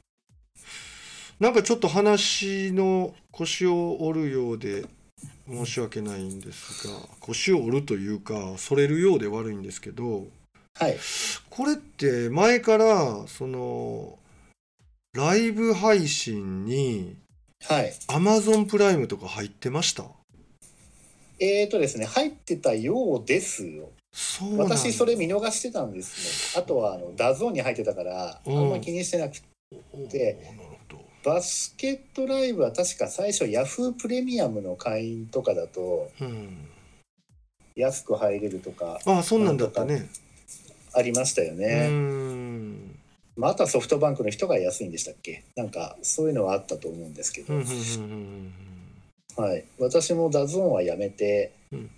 [1.40, 4.84] なんかちょっと話の腰を折るようで
[5.48, 10.26] 申し訳ないんですが腰を折るというかそれるようで悪いんですけど
[10.78, 10.98] はい。
[11.48, 14.18] これって前からその
[15.14, 17.16] ライブ配信に
[17.66, 17.92] はい。
[18.08, 20.04] Amazon プライムとか入ってました？
[21.40, 23.88] えーとですね入ってたようですよ。
[24.12, 26.62] そう私それ見逃してたんですね。
[26.62, 28.68] あとはあの DAZN に入ってたからあうん。
[28.68, 29.40] んま気にしてなく
[30.10, 30.36] て
[31.22, 33.92] バスケットライブは確か最初 Yahoo!
[33.92, 36.68] プレミアムの会員とかだとうん
[37.76, 40.08] 安く入れるとかああそんなんだったね。
[40.92, 42.96] ありましたようね、ん。
[43.36, 45.44] まあ、あとはソフトバンクの人が安いんでしたっけ？
[45.56, 51.90] なんかそういうのはあったと思うんですけど、うんうんうんはい、私も DAZN はやめて、うん。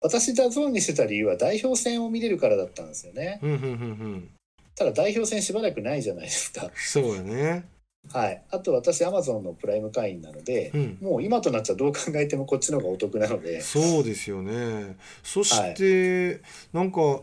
[0.00, 3.72] 私 DAZN にしてた理由は代表戦を見れるからだったんですよねうんうんうんうんう
[4.16, 4.28] ん
[4.76, 7.64] ただ代表戦しばらくないじゃないですかそうやね
[8.12, 16.40] はいあと私アマゾンのプライム会員なのでうんもう今となっちゃどう考えてもこっちの方がお得なのでそうですよねそして、
[16.72, 17.20] なんか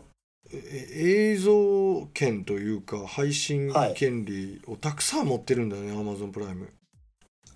[0.52, 6.68] え映像権というか配信権利をたくさん持ってるんだよね、Amazon プライム。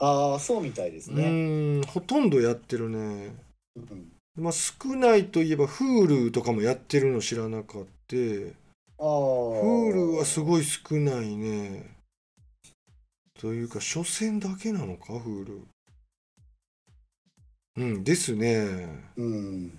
[0.01, 1.25] ああそうみたいですうね。
[1.25, 3.35] ーんほとんどやってるね。
[3.77, 8.17] うんまあ少ないといえば Hulu とかもやってるの知らなかった。
[9.01, 11.98] ああ Hulu はすごい少ないね。
[13.39, 15.63] というか、初戦だけなのか、Hulu。
[17.77, 18.67] うん、ですね。
[19.17, 19.79] うん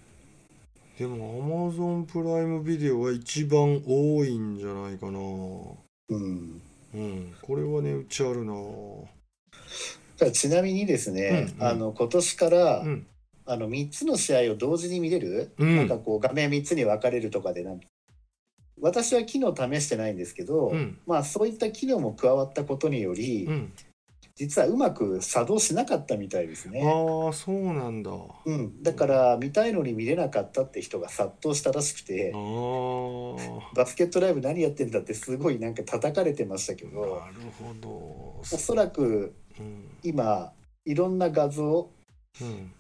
[0.98, 5.20] でも Amazon プライムビデオは一番多いんじゃないかな。
[5.20, 6.62] うん
[6.94, 8.54] うん、これはね、うちあるな。
[10.34, 13.08] ちなみにですね、うんうんあの今年から、うん、
[13.46, 17.80] あの3つの試合を同時に見れる、うんなんかこう画面3つに分かれるとかでなん
[18.82, 23.74] 私は機能試してないんですけど、うん、まあそういった機能も加わったことにより、うん。
[24.36, 26.82] 実はうまく作動しなかったみたいですね。
[26.82, 28.10] ああ、そうなんだ。
[28.10, 28.16] あ
[28.46, 32.38] うん、だから見たいのに見れなかったって人が殺到したらしくてあ、
[33.76, 37.02] バスケットライブ何やってんだってすごいなんか叩かれてましたけなるど
[37.60, 37.90] ほど。
[37.90, 40.54] おそらくうん、今
[40.86, 41.90] いろんな画像
[42.42, 42.72] うん、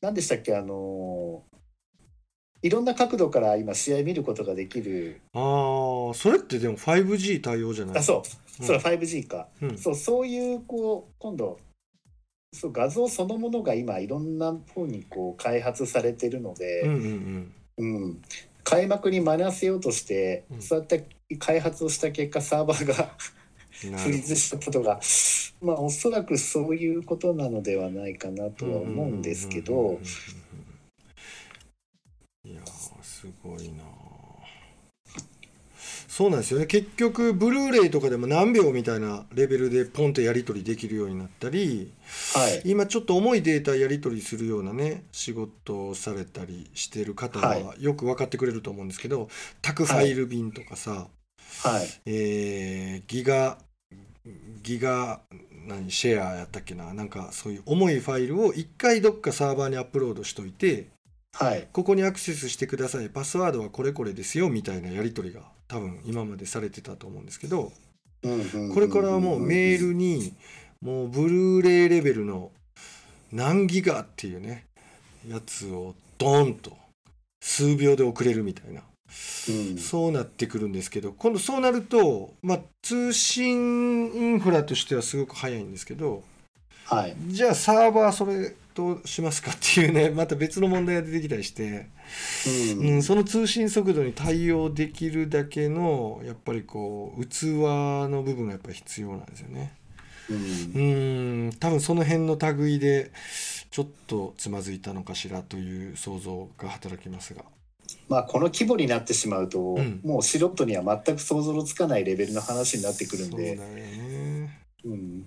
[0.00, 1.42] 何でしたっけあの
[2.62, 5.20] いろんな角度から今試合見ることができる。
[5.34, 8.22] ああ、それってでも 5G 対応じゃないあそう。
[8.60, 8.66] うん。
[8.66, 9.78] それは 5G か、うん。
[9.78, 11.58] そうそういうこう今度
[12.52, 18.22] そう画像そのものが今いろんな方にこう開発されてるので、うんうんうん、
[18.64, 20.62] 開幕に間に合わせようとして、うん。
[20.62, 21.06] そうやって
[21.38, 23.14] 開発をした結果サーバーが
[23.98, 25.00] フリーズしたことが
[25.60, 30.02] まあおそらくそういうことなのではないかなとは思うんですけどうんうんうんうん
[32.48, 33.82] いやーすごいな
[36.08, 36.66] そうなんですよね。
[36.66, 41.92] 結局ブルーレイとかでも何秒みたいなレベルでポンとやり取りできるようになったり
[42.34, 42.62] はい。
[42.64, 49.28] 今ちょっと重いデータやり取りするようなね仕事をされたりしてる方ははよく分かってくれると思うんですけど、
[49.60, 51.08] 宅ファイル便とかさ、
[51.64, 51.88] はい。
[52.06, 53.58] えーギガ
[54.62, 55.20] ギガ
[55.66, 60.86] 何シェアやったっけななんかそういう重いファイルを一回どっかサーバーにアップロードしといて
[61.38, 61.68] はい。
[61.70, 63.10] ここにアクセスしてください。
[63.10, 67.72] パスワードはこれこれですよみたいなやり取りが多分今までされてたと思うんですけど
[68.22, 70.32] これからはもうメールに
[70.80, 72.50] もうブルーレイレベルの
[73.32, 74.64] 何ギガっていうね
[75.28, 76.76] やつをドーンと
[77.40, 78.80] 数秒で送れるみたいな。
[79.48, 79.78] うん。
[79.78, 86.22] そうなってくるんですけど今度そうなると、まあ、通信インフラとしてはすごく早いんですけど
[86.86, 87.16] はい。
[87.26, 91.86] じゃあサーバーそれどうしますかっていうね また別の問題が出てきたりして、
[92.76, 92.88] うん。
[92.88, 97.44] うん、その通信速度に対応できるだけのやっぱりこう器
[98.10, 99.72] の部分がやっぱり必要なんですよね。
[100.28, 101.46] うん。
[101.46, 103.10] うん多分その辺の類で
[103.70, 107.44] ちょっとつまずいたのかしらという想像が働きますが。
[108.08, 110.00] まあこの規模になってしまうと、うん。
[110.04, 113.56] もう素人には全く想像のつかないレベルの話になってくるんで。
[113.56, 114.66] そうだよね。
[114.84, 115.24] うん、ん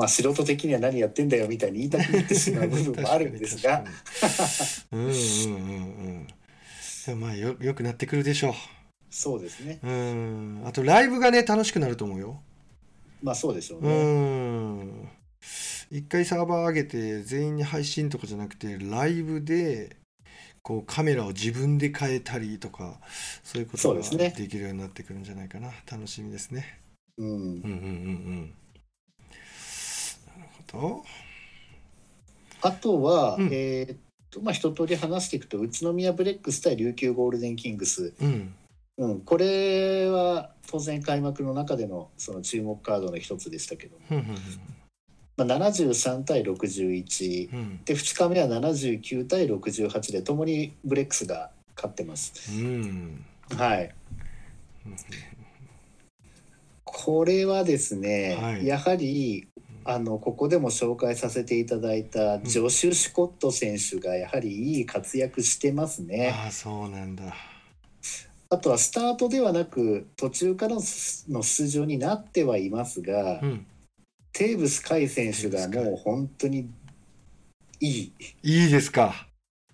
[0.00, 3.84] まあ素人的には何やってんだよみたいに言いたくなってしまう部分もあるんですが。
[4.92, 6.26] うんうんうん
[7.10, 7.20] うん。
[7.20, 8.54] まあよよくなってくるでしょ
[9.10, 9.78] そうですね。
[9.82, 10.62] ううん。
[10.64, 12.40] あとライブがね楽しくなると思うよ。
[13.22, 15.08] まあそうでしょううね、ん。
[15.90, 19.98] 一回サーバー上げて全員に配信とかじゃなくてライブで
[20.62, 23.00] こうカメラを自分で変えたりとか
[23.44, 24.32] そういうことがですね。
[24.34, 25.72] できるようになってくるんじゃないかな。
[25.90, 26.80] 楽しみですね。
[27.18, 27.26] うん。
[27.26, 27.70] うんうんうんう
[28.46, 28.54] ん
[30.72, 31.04] なるほど
[32.62, 33.48] あとは、うん。
[33.52, 33.98] えーっ
[34.30, 38.54] とまあ一通り話していくと宇都宮ブレックス対琉球ゴールデンキングス、うん。
[38.98, 44.34] うん、これは当然開幕の中でのその注目カードの一つでしたけども、ふんふん
[45.36, 47.84] まあ、73対61ふんうん。
[47.84, 52.52] で2日目は79対68でともにブレックスが勝ってます。
[52.52, 53.24] うん。
[53.56, 53.94] はい。
[54.86, 54.96] うん。
[56.84, 58.66] これはですね、はい。
[58.66, 59.48] やはり
[59.84, 66.34] あのここでも紹介させていただいたジョシュ・シュコット選手がやはりいい活躍してますね。
[66.34, 67.34] ああそうなんだ
[68.52, 70.80] あとはスタートではなく途中からの
[71.42, 73.66] 出場になってはいますが、うん
[74.32, 76.70] テーブス海選手がもう本当に
[77.80, 78.12] いい。
[78.42, 79.26] いいですか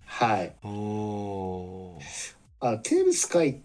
[0.06, 0.54] はい。
[0.62, 1.98] おお
[2.60, 3.58] あテーブス海っ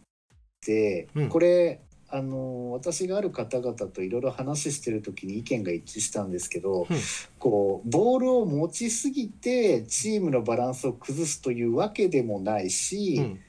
[0.59, 1.79] てうんこれ、
[2.11, 6.97] あの私がある方々といろいろ話してる時に意見が一致したんですけど、うん。
[7.39, 13.39] こうボールを持ちすぎてチームのバランスを崩すというわけでもないし、うん。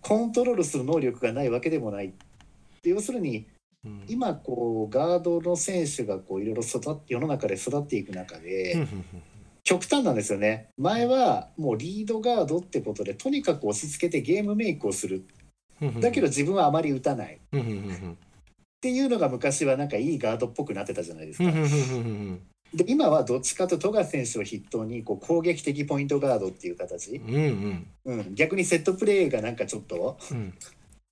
[0.00, 2.12] コントロールする能力がないわけでもない。
[2.84, 3.46] 要するに
[3.84, 4.04] うん。
[4.08, 8.86] 今こうガードの選手がこういろいろ育っ世の中で育っていく中で、
[9.64, 10.68] 極端なんですよね。
[10.78, 15.24] 前はもうリードガードってことでとにかく押し付けてゲームメイクをする
[16.00, 17.34] だけど自分はあまり打たない。
[17.34, 18.18] っうんうんうん。
[18.80, 21.44] ていうのが昔はなんかいいガードっぽくなってたじゃないですか。
[21.44, 21.68] うんうんうんう
[22.32, 22.40] ん
[22.74, 28.18] で今はどっちかと富樫選手を筆頭にこう攻撃的ポイントガードっていう形、うんうん。
[28.18, 30.54] うん、逆にセットプレーがなんかちょっと、うん。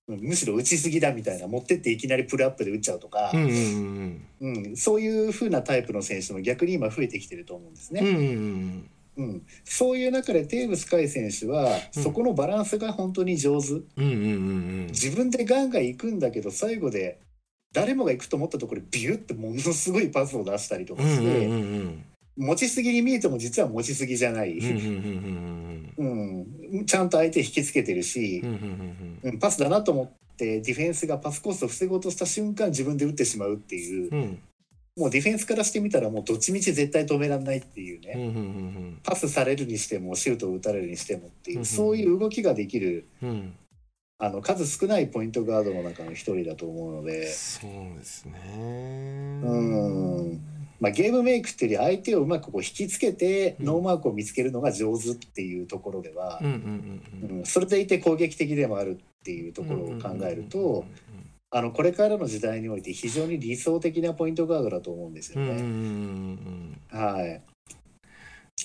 [0.09, 0.21] うん。
[0.21, 3.31] むしろ打ちすぎだみたいな持ってっていきなりプルアップで打っちゃうとか。
[3.33, 8.01] う、んうんうん、そういう風なタイプの選手も逆に今増えてきてると思うんですね。
[8.01, 12.03] うんうんうんうん、そういう中でテーブス海選手は、うん。
[12.03, 13.83] そこのバランスが本当に上手。
[13.97, 17.19] 自分でガンガン行くんだけど最後で
[17.73, 21.49] 誰もが行くと思ったところでビュってものすごいパスを出したりとかして、
[22.37, 28.43] 持ちすぎに見えても実は持ちすぎじゃない、ちゃんと相手引きつけてるし
[29.41, 34.11] パスだなと思ってディフェンスがパスコースを防ごうとした瞬間自分で打ってしまうっていう。
[34.11, 34.39] うんうん
[34.97, 41.65] もうディフェンスからしてみたらもうどっちみち絶対止められないっていうね、うんうんうんパスされるにしてもシュートを打たれるにしてもっていう、うん。
[41.65, 43.55] そういう動きができるうん。
[44.19, 49.41] あの数少ないポイントガードの中の一人だと思うので、そうですね。
[49.43, 49.57] う
[50.31, 50.41] ん。
[50.79, 53.67] まあ、ゲームメイクっていうより相手をうまくこう引きつけてうん。
[53.67, 56.53] ノーマークを見つけるのが上手っていうところではうんう、ん
[57.31, 57.45] うんうん。
[57.47, 60.85] それでいて攻撃的でもあるっていうところを考えると
[61.55, 65.61] あのこれからの時代において非常に理想的なポイントガードだと思うんですよね。
[65.61, 67.43] んはい。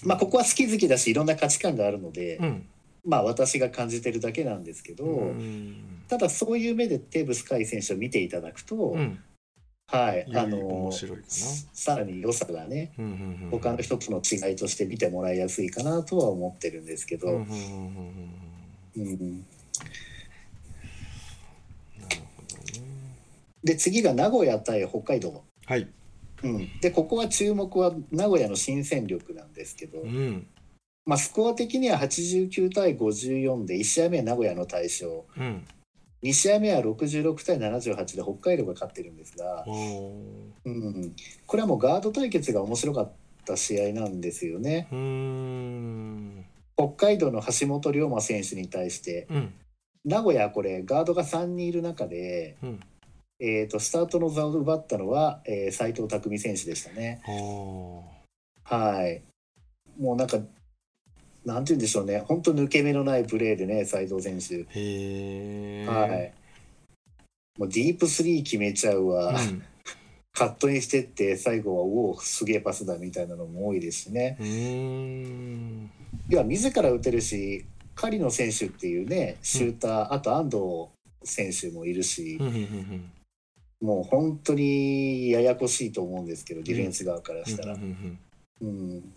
[0.03, 2.65] まあ、ここは好き好きだしいろんな価値観があるので、うん。
[3.05, 9.19] まあ、私が感じてるだけなんですけど、うんただそういう目でテーブス海選手を見ていただくと、うん。
[9.89, 11.27] はい、あの面白いかな。
[11.27, 17.47] さらに良さがねうんうんうん他の一つの違いとして見てもらいやすいかなとは思ってるんですけど、うんうんうん
[18.97, 19.45] うんうん
[22.01, 22.87] なるほどね
[23.63, 25.87] で次が名古屋対北海道、はい。
[26.43, 30.47] うん、でここは注目は名古屋の新戦力なんですけど、うん。
[31.05, 35.23] まあ、スコア的には89対54で1試合目は名古屋の大勝。
[35.37, 35.65] うん。
[36.23, 39.63] 2試合目は66対78で北海道が勝ってるんですが、
[40.65, 43.11] うん、これはもうガード対決が面白かっ
[43.45, 44.87] た試合なんですよね。
[44.91, 46.45] うーん。
[46.75, 49.27] 北海道の橋本龍馬選手に対して。
[49.29, 49.53] うん。
[50.05, 52.79] 名古屋これガードが3人いる中で、うん
[53.39, 57.21] えー、とスタートの座を奪ったのは、えー、斉藤匠選手でしたね。
[57.27, 58.03] お
[58.63, 59.21] はい。
[59.99, 60.39] もうなんか
[61.45, 62.23] なんて言うんでしょうね。
[62.27, 64.65] 本当抜け目のないプレーでね斉藤選手、
[65.87, 66.33] はい。
[67.59, 69.63] もうディープスリー決めちゃうわ、うん。
[70.33, 74.35] カットインしてって最後はおおすげえパスだみたいなのも多いですしね。
[74.39, 75.91] うーん。
[76.29, 77.65] 要は自ら打てるし
[77.95, 80.57] 狩野選手っていうねシューター、あと安藤
[81.23, 82.37] 選手もいるし。
[82.39, 83.11] う、んうんうん
[83.81, 88.17] もう本当にややこしいと思うんですけどディフェンス側からしたら、うん
[88.61, 89.13] うんうん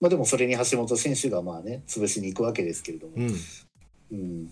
[0.00, 3.34] まあ、でもそれに橋本選手がまあね潰しに行くわけですけれども、うん。
[4.12, 4.50] うん。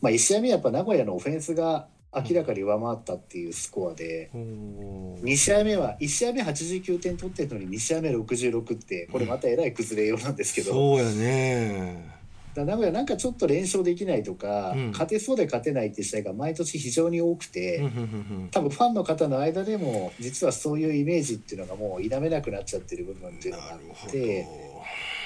[0.00, 12.19] まあ、1試合目やっぱ名古屋のオフェンスが明らかに上回ったっていうスコアで、おー2試合目は1試合目89点取ってるのに2試合目66ってこれまたえらい崩れようなんですけど、そうやね
[12.54, 14.90] だ名古屋なんかちょっと連勝できないとか、うん。
[14.90, 24.46] 勝てそうで勝てないって試合が毎年非常に多くて、うん多分ファンの方の間でも実はそういうイメージっていうのがもう否めなくなっちゃってる部分っていうのがあって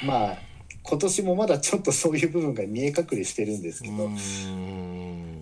[0.05, 0.39] まあ
[0.83, 4.11] 今年もまだちょっとそういう部分が見え隠れしてるんですけど、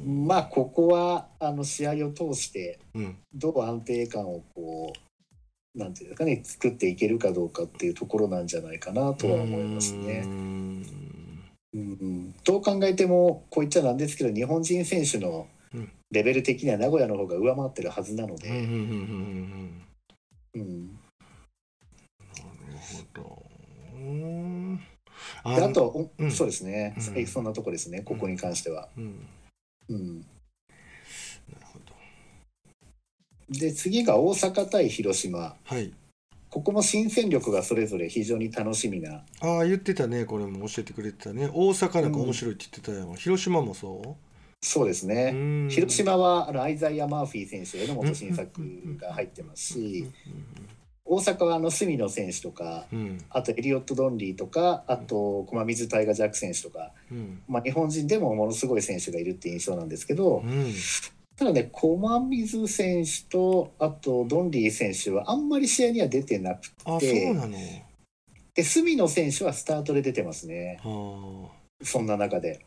[0.06, 3.16] まあここはあの試合を通してうん。
[3.34, 10.24] どう安定感をこうなんていうかね作っていけるかどうかっていうところなんじゃないかなとは思いますね。
[11.78, 15.90] んうん、どう考えてもこう言っちゃなんですけど日本人選手のうん。
[16.10, 18.66] レベル的には名古屋の方が上回ってるはずなので、なる
[22.78, 23.42] ほど。
[25.44, 26.30] あであと、おうん。
[26.30, 27.14] そうですね、うん。
[27.14, 28.02] はいそんなとこですね。
[28.02, 28.90] ここに関しては。
[28.96, 29.26] うん。
[29.88, 30.24] うん、な
[31.58, 31.94] るほど。
[33.48, 35.56] で次が大阪対広島。
[35.64, 35.94] はい
[36.52, 39.24] ここも新戦力がそれぞれ非常に楽しみな。
[39.40, 40.26] ああ言ってたね。
[40.26, 41.48] これも教えてくれてたね。
[41.50, 44.16] 大阪なんか面白いって言ってたよ、広島もそ
[44.60, 45.30] そうですうね。
[45.32, 45.68] うん。
[45.70, 48.60] 広島はあのアイザイア・マーフィー選手榎本新作
[49.00, 50.06] が入ってますし
[51.06, 52.98] 大阪はあの隅野選手とかうん。
[52.98, 57.42] うんあとエリオット・ドンリーとかあと駒水大河ジャック選手とか、うん。
[57.48, 60.70] まあ、日本人でもものすごい選手がいるって印象なんですけどうん
[61.42, 67.56] ただね駒水選手とあとドンリー選手はあんまり試合には出てなくあでそうなの。
[68.54, 70.78] て隅野選手はスタートで出てますね。
[70.84, 71.50] は
[71.82, 72.64] そんな中で。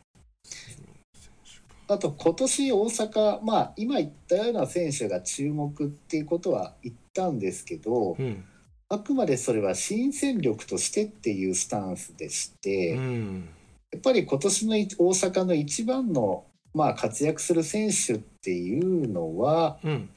[1.88, 8.44] あと今年大阪、まあ、今言ったような選手が注目っていうことは言ったんですけどあうん。
[8.90, 13.48] あくまでそれは新戦力としてっていうスタンスでして、やうん。
[13.96, 16.44] っぱり今年のい大阪の一番の、
[16.76, 20.10] まあ、活躍する選手っていうのはうん。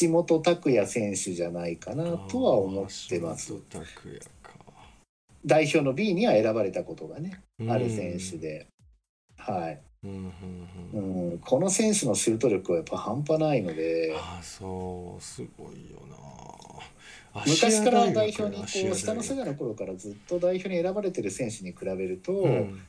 [0.00, 3.48] 橋本拓也選手じゃないかなとは思ってます。
[3.48, 3.54] 橋。
[3.54, 4.52] 本拓也か。
[5.44, 7.70] 代表の B には選ばれたことがね、うん。
[7.70, 8.66] ある選手で。
[9.38, 10.24] はい、うんうん
[10.92, 11.34] ううん。
[11.34, 15.98] ん、この選手のシュート力はやっぱ半端ないので、ああそうすごいよ
[17.34, 17.42] な。
[17.46, 22.80] 昔から代表にこう下の世代の頃からずっと代表に選ばれてる選手に比べると、うん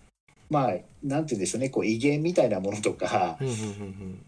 [0.51, 1.69] まあなんて言うんでしょうね。
[1.69, 3.47] こう威厳みたいなものとか、うん。
[3.47, 4.25] うん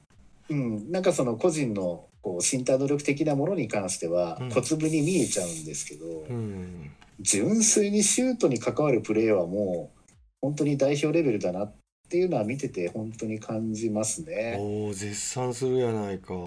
[0.49, 4.49] うん、なんかその個人のこう身体能力的なものに関してはうん。
[4.49, 6.36] 小粒に見えちゃうんですけど、うん。
[6.36, 11.76] うん純粋にシュートに関わるプレーはもう本当に代表レベルだなっ
[12.14, 14.55] ていうのは見てて本当に感じますね。
[14.59, 16.36] おお絶賛するやないか。
[16.36, 16.39] や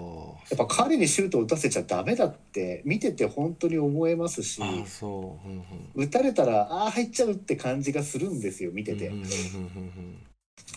[0.55, 5.45] っぱ彼にシュートを打たせちゃダメだって見てて本当に思えますしああそう。
[5.45, 6.05] うんうん。
[6.05, 9.07] 打たれたらああ入っちゃうって感じがするんですよ見てて。
[9.07, 9.13] うん。
[9.15, 9.25] うんうん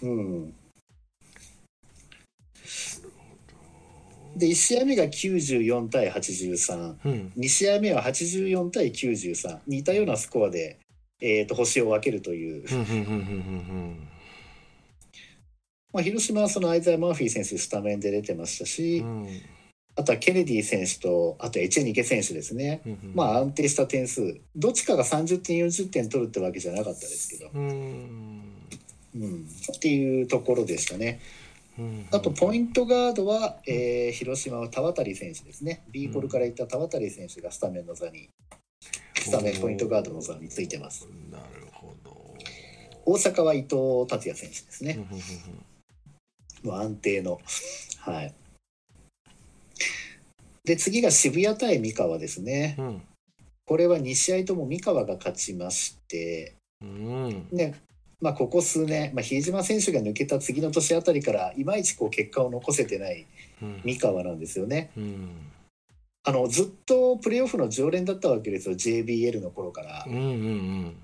[0.03, 0.55] うんうん
[4.37, 6.97] で1試合目が94対83。
[7.05, 7.33] うんうん。
[7.37, 10.81] 2試合目は84対93似たようなスコアで、
[11.21, 14.09] えー、と星を分けるという、うんうんうんうん
[15.93, 19.23] まあ、広島はそのアイザー・マーフィー選手スタメンで出てましたし、うん。
[19.23, 19.41] うん
[19.97, 24.41] あとはケネディ選手とあとエチェニケ選手ですね、うんうんまあ安定した点数。
[24.57, 28.43] どっちかが30点40点取るってわけじゃなかったですけど、うん。
[29.15, 31.21] うん、っていうところでしたね。
[31.79, 35.83] うんあとポイントガードは、えー広島は田渡選手ですね。
[35.91, 38.31] B コルからいった田渡選手がスタメンの座に
[39.17, 41.09] スタメンポイントガードの座についてます。
[41.31, 42.17] なるほど。
[43.05, 44.93] 大阪は伊藤達也選手ですね。
[44.93, 45.21] うん、うんうん
[46.65, 47.41] 安定の。
[47.99, 48.35] はい。
[50.65, 52.77] で、次が渋谷対三河ですね。
[52.79, 53.03] うん
[53.71, 57.77] これは2試合とも三河が勝ちまして、うんね、
[58.21, 63.27] まあ、ここ数年、まあ、比江島選手が抜けた次の年あたりから、いまいちこう結果を残せてない
[63.63, 64.91] うん三河なんですよね。
[64.97, 65.29] うん
[66.25, 70.97] あのずっとプレーオフの常連だったわけですよ、JBL の頃から、うんうん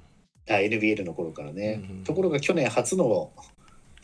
[0.48, 1.86] あ NBL の頃からね。
[1.88, 3.30] うんところが去年初の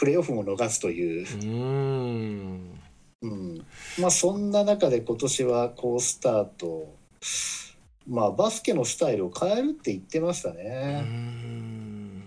[0.02, 1.26] プレーオフも逃すという。
[1.44, 2.80] うん。
[3.22, 3.64] うん、
[4.00, 6.92] まあそんな中で今年は好スタート。
[8.08, 12.20] まあバスケのスタイルを変えるって言ってましたうね、ん。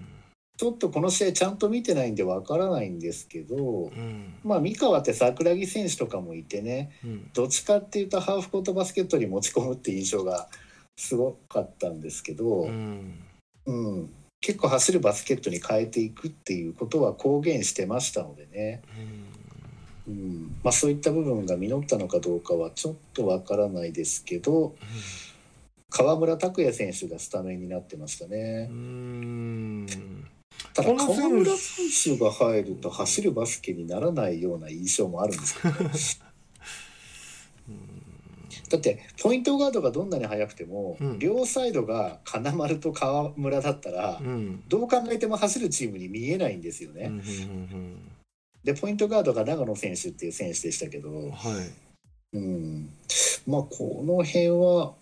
[0.56, 4.36] ちょっとこの試合ちゃんと見てないんでわからないんですけどうん。
[4.46, 7.30] まあ三河って桜木選手とかもいてねうん。
[7.34, 10.48] どっちかっていうとハーフコートバスケットに持ち込むって印象が
[10.96, 13.20] すごかったんですけど、うん。
[13.66, 14.10] うん、
[14.42, 18.82] 結構走るバスケットに変えていくっていうことは公言してましたのでね、
[20.08, 20.56] うん。
[20.64, 24.76] まあ、そういった部分が実ったのかどうかはちょっとわからないですけど
[25.90, 28.68] 川村拓也選手がスタメンになってましたね。
[28.70, 28.74] う。
[28.74, 29.86] ん。
[30.74, 35.90] ただ川村選手が入ると走るバスケにならないような印象もあるんですけど
[38.70, 41.20] だってポイントガードがどんなに速くても、うん。
[41.20, 44.64] 両サイドが金丸と川村だったら、うん。
[44.68, 47.06] どう考えても走るチームに見えないんですよね。
[47.06, 48.12] うんうん
[48.64, 52.38] でポイントガードが長野選手っていう選手でしたけど、うんはい。
[52.38, 52.90] うん、
[53.46, 54.94] まあこの辺は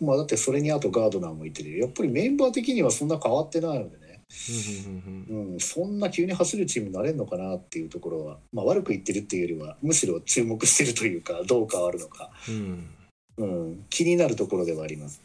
[0.00, 3.99] まあだってそれにあとガードナーもいてるやっぱりメンバー的にはそんな変わってないのでね、
[4.30, 12.88] うんそんな急に走るチームになれるのかなっていうところは、まあ、悪く言ってるっていうよりはむしろ注目してるというかどう変わるのか、うん。
[13.38, 15.20] うん、気になるところではあります。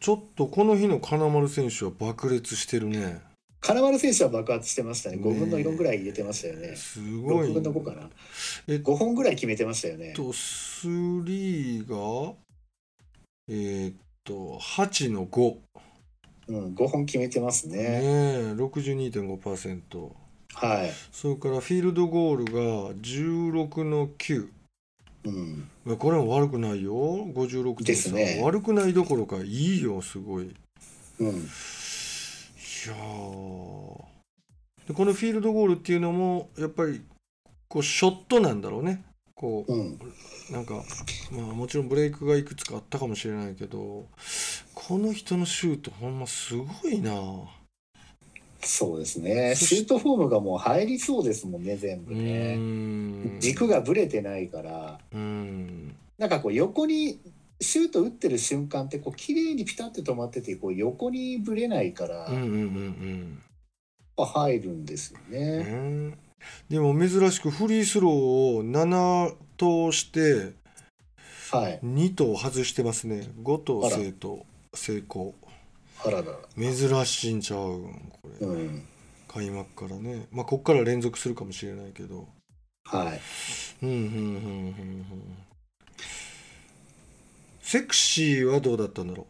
[0.00, 3.20] ちょっとこの日の金丸選手は爆裂してるね。
[3.60, 5.16] 金丸選手は爆発してましたね。
[5.16, 6.74] ね5分の4ぐらい入れてましたよね。
[6.74, 7.48] すごい。
[7.48, 8.08] 6分の5かな。
[8.66, 10.14] えっ5本ぐらい決めてましたよね。
[10.14, 12.32] とスリーが
[13.48, 13.94] えーっ
[14.24, 15.56] と8の5
[16.50, 17.78] うん、5本決めてますね。
[17.78, 20.10] ねえ62.5%
[20.52, 24.48] はい、それからフィールドゴールが16の9
[25.22, 26.92] うん、いやこれも悪くないよ。
[26.92, 28.40] 56.3ですね。
[28.42, 30.44] 悪くないどころかいいよすごい。
[30.46, 30.54] い
[31.20, 31.48] うん。
[32.88, 34.00] やー。
[34.88, 37.02] でこのフィールドゴールっていうのもやっぱり
[37.68, 39.04] こうショットなんだろうね
[39.40, 39.98] こうん。
[40.50, 40.82] うなんか
[41.30, 44.06] まあもちろんブレイクがいくつかあったかもしれないけど
[44.74, 47.14] この人のシュートほんますごいな。
[48.62, 49.54] そうですね。
[49.56, 52.56] シュートフォームがもう入りそうですもんね、全部ね。
[52.56, 53.40] ん。
[53.40, 55.96] 軸がぶれてないから、うん。
[56.18, 57.18] なんかこう横に
[57.58, 63.42] シュート打ってる瞬間ってこう綺麗にピタッて止まっててこう横にぶれないから、うんうんうん
[64.18, 65.62] やっぱ入るんですようね。
[65.62, 66.18] ん
[66.68, 68.12] でも珍しくフリースロー
[68.58, 70.52] を7投して
[71.50, 71.80] はい。
[71.84, 73.28] 2投外してますね。
[73.42, 75.34] 5投あら生徒成功。
[76.04, 77.72] あらら珍しいんちゃう？
[77.72, 78.84] んこれ、うん。
[79.26, 80.26] 開幕からね。
[80.30, 82.28] まあこっから連続するかもしれないけど。
[82.84, 83.20] はい。
[83.82, 84.20] うんうんうんうんう
[84.70, 85.04] ん
[87.60, 89.26] セクシーはどうだったんだろ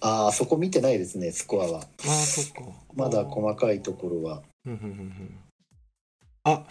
[0.00, 1.78] ああそこ見てないですねスコアは。
[1.78, 2.62] うああそっか。
[2.94, 4.42] まだ細かいところは。
[4.66, 5.38] うんうんうんうん
[6.44, 6.64] あ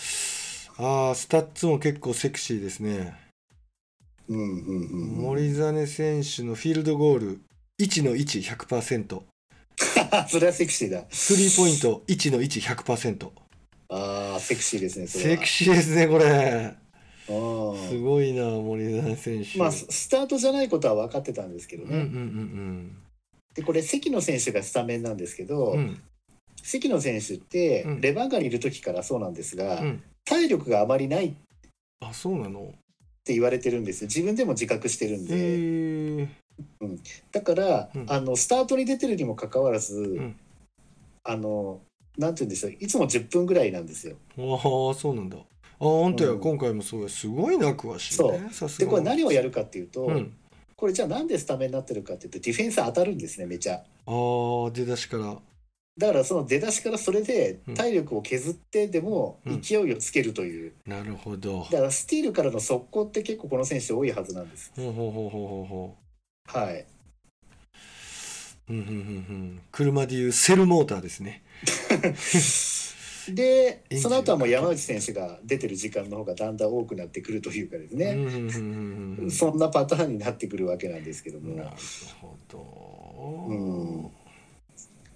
[0.78, 3.14] あースタッツも結構セクシーですね。
[4.28, 5.16] うんうんうん。
[5.18, 7.42] うん森実選手のフィールドゴール
[7.80, 9.22] 1の1100%
[10.28, 11.06] それはセクシーだ。
[11.10, 13.30] スリーポイント1の1100%
[13.90, 16.76] ああセクシーですねセクシーですねこれ。
[17.30, 19.58] うんすごいな森実選手。
[19.58, 22.98] まあススタートじゃないことは分かってたんですけどね、うんうんうん
[23.54, 26.02] でこれ関野選手がスタメンなんですけど、うんうん
[26.64, 28.02] 関野選手ってうん。
[28.02, 30.04] レバンガにいる時からそうなんですが、うん。
[30.26, 31.28] 体力があまりない。
[31.28, 31.34] っ
[32.02, 32.74] あそうなの？
[33.24, 34.04] て言われてるんです。
[34.04, 36.28] よ自分でも自覚してるんへで、え
[37.32, 38.06] だから、うん。
[38.10, 40.36] あのスタートに出てるにもかかわらず、ん。
[41.24, 41.80] あの
[42.18, 42.72] なんて言うんでしょう。
[42.80, 44.16] いつも10分ぐらいなんですよ。
[44.38, 45.38] ああそうなんだ。
[45.38, 45.44] あ
[45.80, 46.40] 本当や、うん。
[46.40, 47.10] 今回もそうや。
[47.10, 48.50] すごいな詳しいね。
[48.52, 48.86] さすが。
[48.86, 50.34] でこれ何をやるかっていうと、うん。
[50.76, 53.76] これじゃあなんでスタメンになってるかっていうとディフェンス当たるんですねめちゃ。
[53.76, 55.38] ああ出だしから
[55.98, 57.74] だからその出だしからそれでうん。
[57.76, 59.62] 体力を削ってでもうん。
[59.62, 61.68] 勢いをつけるという、なるほど。
[61.72, 64.72] だからスティールからの速攻って結構この選手多いはずなんです。
[64.76, 65.98] ほうほうほうほうほうほ
[66.60, 66.86] はい、
[68.70, 69.62] ううんうんうんうん。
[69.72, 71.44] 車でいうセルモーターですね。
[73.30, 79.32] でその後はもう山内選手が出てる時間の方がだんだん多くなってくるというかですね、うんうんうんうんうん。
[79.32, 81.70] そんなパターンになってくるわけなんですけども、なる
[82.20, 83.54] ほど、う
[84.08, 84.12] ん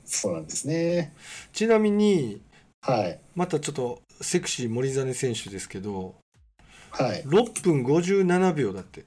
[0.06, 1.14] そうなんですね。
[1.53, 2.41] ちなみに
[2.82, 3.20] はい。
[3.36, 6.16] またちょっとセクシー森実選手ですけど
[6.91, 7.24] はい。
[7.24, 9.03] 6分57秒だって。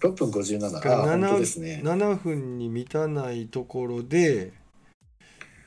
[0.00, 1.80] 6分57あが本当7ですね。
[1.84, 4.52] 7分に満たないところで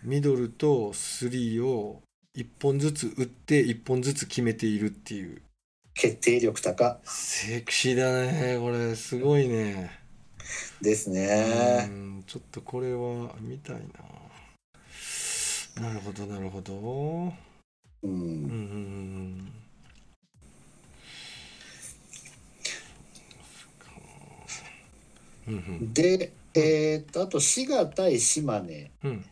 [0.04, 2.02] ミドルとスリーを
[2.38, 5.42] 1本ずつ打って1本ずつ決めているっていう。
[5.94, 7.00] 決定力高。
[7.06, 8.96] セクシーだねこれ。
[8.96, 9.92] すごいね。
[10.82, 11.86] ですうね。
[11.86, 13.82] んちょっとこれは見たいな
[15.82, 16.74] なるほどなるほど。
[18.04, 18.12] ううん。
[18.12, 18.50] んうん
[25.48, 25.54] うんうん。
[25.80, 28.92] うんで、えーっとあと滋賀対島根。
[29.04, 29.26] うん。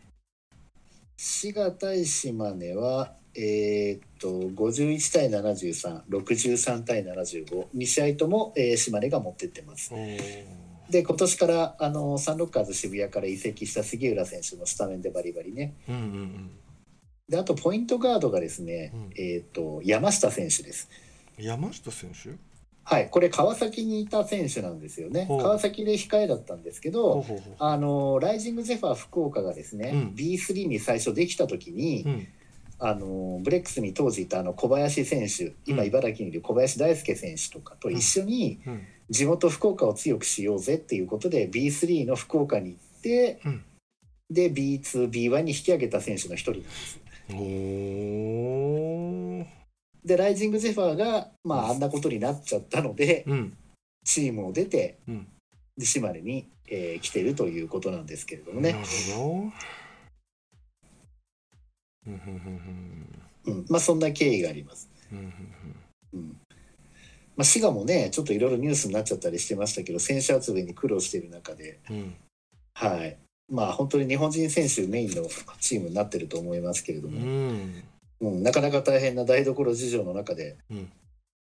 [1.18, 9.94] 滋賀対島根はえーっと51対7363対752試合とも、えー島根が持ってってます。
[9.94, 15.74] おーで今年からあのサンロッカーズ渋谷から移籍した杉浦選手もスタメンでバリバリね。
[15.88, 16.52] うんうんうん。
[17.30, 19.10] であとポイントガードがですね、うん。
[19.16, 20.90] えーっと山下選手です。
[21.38, 22.32] 山下選手？
[22.86, 25.26] はい、これ川崎にいた選手なんですよね。
[25.30, 27.26] 川崎で控えだったんですけど
[27.58, 30.16] あのライジングゼファー福岡がですね、うん。
[30.16, 32.28] B3 に最初できた時に、うん。
[32.80, 35.88] あのブレックスに当時いたあの小林選手今うん。
[35.88, 38.82] 茨城にいる小林大輔選手とかと一緒にうん
[39.14, 43.64] 地元福岡を強くしようぜっていうことで B3 の福岡に行って、うん。
[44.30, 47.00] で B2B1 に引き上げた選手の一人なんです。
[50.04, 53.56] でライジングゼファーが、まあ、あんなことになっちゃったのでうん。
[54.04, 55.28] チームを出て、うん。
[55.78, 58.74] で島根に、えー来てるということなんですけれどもね。
[58.74, 58.86] なる、
[59.16, 59.52] ほ
[62.08, 62.12] ど。
[63.46, 64.90] うんまあ、そんな経緯があります。
[65.12, 65.34] うん
[67.36, 71.96] まあ、滋賀もねちょっといろいろニュースになっちゃったりしてましたけど選手集めに苦労している中で、うん。
[71.96, 72.16] うん
[72.76, 73.18] はい。
[73.50, 75.28] まあ、本当に日本人選手メインの
[75.60, 77.84] チームになってると思いますけれどうも、ん。
[78.22, 80.92] うんなかなか大変な台所事情の中で、うん。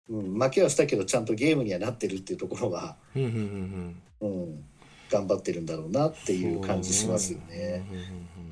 [0.09, 4.63] うん、負けはしたけどちゃんとゲームにはなってるっていうところが、うんうんうんうん、
[5.09, 7.85] 頑張ってるんだろうなっていう感じしますよね。
[7.89, 8.46] うんうん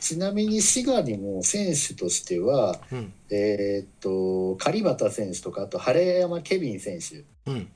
[0.00, 2.98] ちなみに滋賀にも選手としては、うん。
[2.98, 7.68] うんえーっと狩俣選手とかあと晴山ケビン選手うん。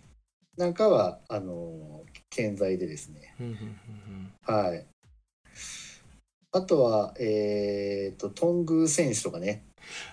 [0.57, 3.35] なんかはあの健在でですね。
[3.41, 4.85] うんうんはい。
[6.53, 9.65] あとはえーっと頓宮選手とかね。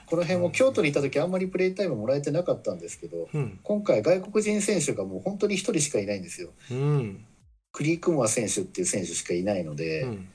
[0.06, 3.60] この辺も京都にいた時あんまりプレータイムもらえてなかったんですけどうん。
[3.64, 6.50] 今回外国人選手がもう本当に1人しかいないんですよ。
[6.70, 7.26] うん。
[7.72, 10.28] クリークモア選手っていう選手しかいないので、うん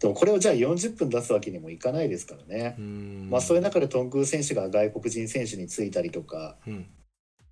[0.00, 3.28] でもこれをじゃあ40分出すわけにもいかないですからね、うん。
[3.30, 6.56] まあ、そういう中で頓宮選手が外国人選手についたりとか。
[6.66, 6.86] うん。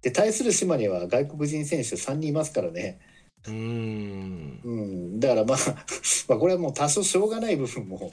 [0.00, 3.00] で対する島には外国人選手3人いますからね、
[3.46, 4.60] うん。
[4.64, 5.58] うん、だからまあ
[6.28, 8.12] まあこれはもう多少しょうがない部分も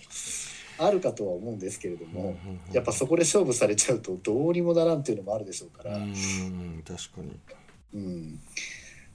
[0.78, 2.36] あるかとは思うんですけれども、
[2.74, 7.40] やっぱそこで勝負されちゃうとどうにもならんっていうのもあるでしょうから、うん確かに。
[7.94, 8.40] うん。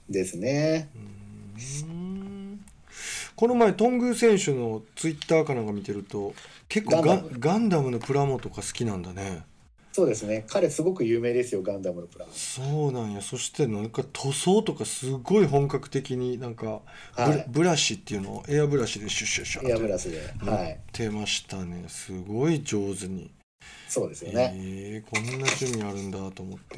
[0.09, 0.89] ですね。
[0.95, 2.65] うーん
[3.41, 6.35] この前トングー選手のツイッターかなんか見てると
[6.69, 9.41] 結構ガガンダムのプラモとか好きなんだね
[9.91, 10.45] そうですね。
[10.47, 12.31] 彼すごく有名ですよ、ガンダムのプラモ。
[12.31, 16.81] そうなんやそしてなんか塗装とかすごい本格的になんか
[17.15, 18.29] ブ,、はいブラシっていうの？
[18.35, 20.17] をエアブラシでシュッシュッシュッエアブラシで。
[20.17, 20.79] やっはい。
[20.93, 23.31] てましたねすごい上手に、
[23.89, 24.53] そうですよね。
[24.55, 26.77] えーこんな趣味あるんだと思って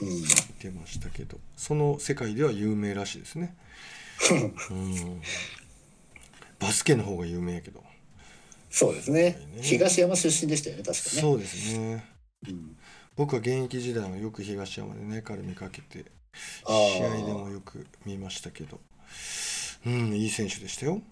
[0.00, 0.08] うん。
[0.08, 0.26] 見
[0.58, 3.54] てましたけどその世界では有名らしいですね
[4.70, 5.20] うん
[6.62, 7.82] バスケの方が有名やけど
[8.70, 9.22] そうですね
[9.54, 9.62] ね。
[9.62, 11.20] 東山出身でしたよね、確かね。
[11.20, 12.04] そうですね
[12.48, 12.76] うん
[13.14, 16.06] 僕は現役時代はよく東山でね彼見かけて
[16.66, 18.80] 試合でもよく見ましたけど
[19.86, 21.02] うんいい選手でしたよ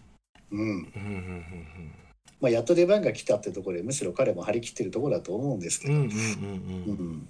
[0.51, 0.61] うん。
[0.61, 1.93] うんうんうん
[2.41, 5.95] まあ、やっと出番が来たってところで、むしろ彼も張り切ってるところだと思うんですけど。
[5.95, 7.29] うんうんうんううんん。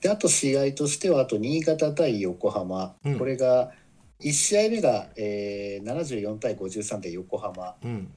[0.00, 2.96] で、あと試合としては、あと新潟対横浜。
[3.04, 3.70] うんこれが、
[4.22, 7.76] 1試合目が、えー、74対53で横浜。
[7.82, 8.12] うん。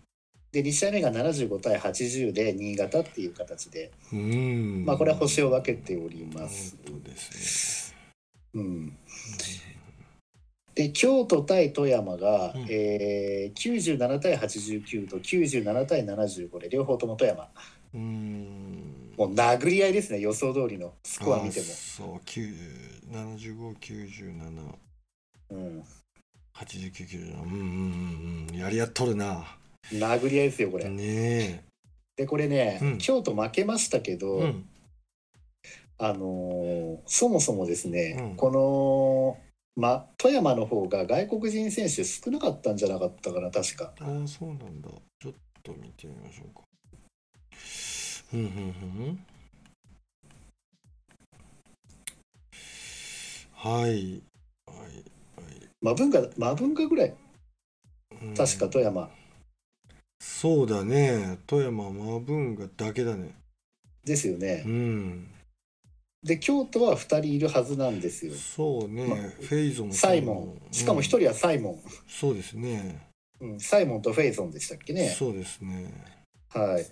[0.52, 4.86] で、2試合目が75対80で新潟っていう形で、うん。
[4.86, 6.78] まあ、これは星を分けております。
[7.04, 7.96] です
[8.54, 8.98] うん。
[10.76, 12.66] で京都対富山が、うん。
[12.70, 17.44] えー、97対89と97対75で両方とも富山。
[17.46, 17.50] ね
[17.96, 19.14] うん。
[19.18, 21.66] もう殴り合いですね予想通りのスコア見ても。
[21.66, 22.20] あ、そう
[23.12, 24.76] 7597
[25.50, 25.84] うん、
[26.54, 27.62] 8997うんうんう
[28.46, 28.58] んうん。
[28.58, 29.46] やりやっとるな。
[29.92, 31.64] 殴り合いですよこれ、ね
[32.16, 32.98] でこれね、うん。
[32.98, 34.70] 京都負けましたけど、えうん。
[35.98, 38.36] あのーそもそもですね、うん。
[38.36, 39.38] この、
[39.76, 43.94] ま、富山の方が外国人選手少なかったんじゃなかったかな確か。
[44.00, 44.90] ああそうなんだ。
[45.20, 46.62] ちょっと見てみましょうか。
[48.34, 48.50] うんうんう
[49.12, 49.26] ん
[53.54, 54.22] はいはい。
[54.68, 55.15] はい
[55.86, 57.14] マブンガマブンガぐらい。
[58.24, 58.34] うん。
[58.34, 59.08] 確か富山。
[60.20, 61.38] そうだね。
[61.46, 63.36] 富山マブンガだけだね。
[64.04, 64.64] ですよね。
[64.66, 65.28] う、ん。
[66.24, 68.34] で京都は2人いるはずなんですよ。
[68.34, 70.74] そうね、まフェイゾンもサイモン。
[70.74, 73.08] しかも1うん人はサイモン、そうですね。
[73.40, 75.10] うん、サイモンとフェイゾンでしたっけね。
[75.10, 75.94] そうですね。
[76.50, 76.86] はい。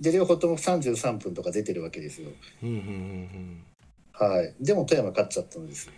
[0.00, 2.30] で両方とも33分とか出てるわけですよ。
[2.62, 3.64] うんうん
[4.12, 4.54] はい。
[4.60, 5.90] でも富山勝っちゃったんです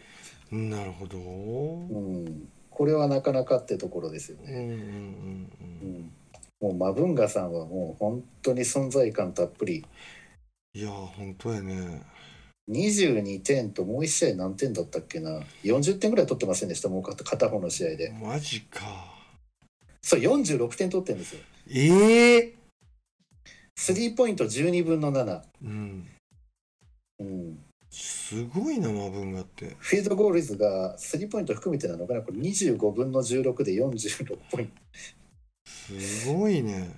[0.52, 1.18] なるほど。
[1.18, 6.12] うん、これはなかなかってところですよね、うんうんうん
[6.62, 9.84] もうマブンガさんはもう本当に存在感たっぷり。
[10.74, 12.02] いや本当やね。
[12.70, 15.40] 22点ともう1試合何点だったっけな。
[15.64, 18.14] 40点ぐらい取ってませんでしたもう片片方の試合で。
[18.22, 18.80] マジか。
[20.02, 21.40] そう46点取ってるんですよ。
[21.68, 22.54] ええ
[23.76, 26.08] スリーポイント12分の7、うんうん、
[27.94, 29.76] すごいなマブンガって。
[29.78, 32.22] フィールドゴール率がスリーポイント含めてなのかな？
[32.22, 34.72] これ25分の16で46ポイント。
[36.00, 36.90] すごいね。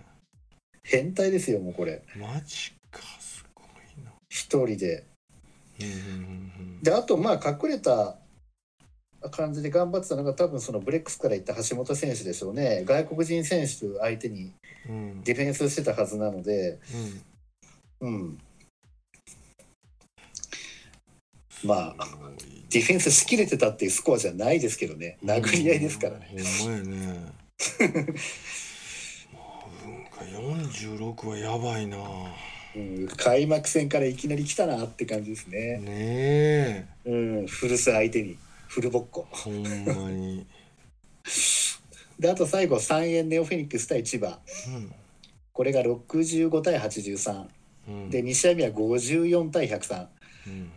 [0.84, 2.00] 変態ですよもうこれ。
[2.16, 4.12] マジかすごいな。
[4.28, 5.04] 一人で。
[6.82, 8.14] であとまあ隠れた
[9.32, 12.84] 感じで頑張ってたのが多分そのブレックスから行った橋本選手でしょうね。
[12.86, 14.52] 外国人選手相手に
[15.24, 16.78] ディフェンスしてたはずなので。
[18.00, 18.12] うん。
[18.12, 18.38] うん
[21.64, 22.08] まあ
[22.70, 25.18] ディフェンスしきれてたっていうスコアじゃないですけどね。
[25.24, 26.28] 殴り合いですからね。
[26.60, 27.32] ほんまやね。
[29.32, 29.44] マ
[29.84, 31.98] ブンガ46はやばいな。
[32.76, 35.78] うん、開幕戦からいきなり来たなって感じですね。
[35.78, 36.86] ねえ。
[37.04, 38.36] うん、古巣相手に。
[38.66, 39.28] フルボッコ。
[39.30, 40.44] ほんまに。
[42.18, 44.40] であと最後3円ネオフェニックス対千葉。
[45.52, 47.46] これが65対83
[47.86, 48.10] うんうん。
[48.10, 50.06] で2試合目は54対103
[50.48, 50.70] うんうん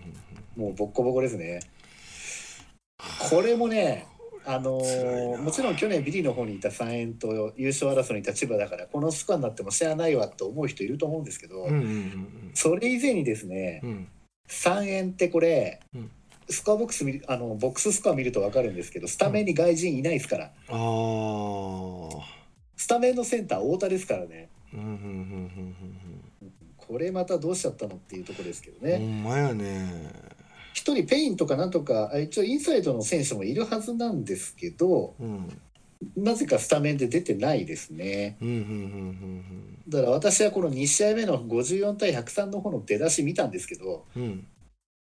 [0.58, 1.62] もうボッコボコですね。
[3.30, 4.08] これもね
[4.46, 13.90] あのーもちろん去年ビリの方にいた3円と優勝争いにいた千葉だからこのスコアになってもしゃあないわと思う人いると思うんですけど、うんうんうんそれ以前にですねうん。
[13.90, 14.08] うん
[14.50, 16.10] 3円ってこれ、うん。
[16.50, 20.74] スコアボックス見るあのボックススコア見ると分かるんですけどスタメンに外人いないですから、ああ
[22.78, 24.48] スタメンのセンター太田ですからね。
[24.74, 25.76] うんうんうん
[26.78, 30.10] これまたどうしちゃったのっていうところですけどうんうんほねんまやね
[30.78, 35.62] 一人ペインとかなんとかあ一応インサイドの選手もいるはずなんですけどうん。
[36.16, 38.38] なぜかスタメンで出てないですね。
[39.90, 44.22] だから私はこの2試合目の54対103の方の出だし見たんですけどうん。
[44.22, 44.48] うん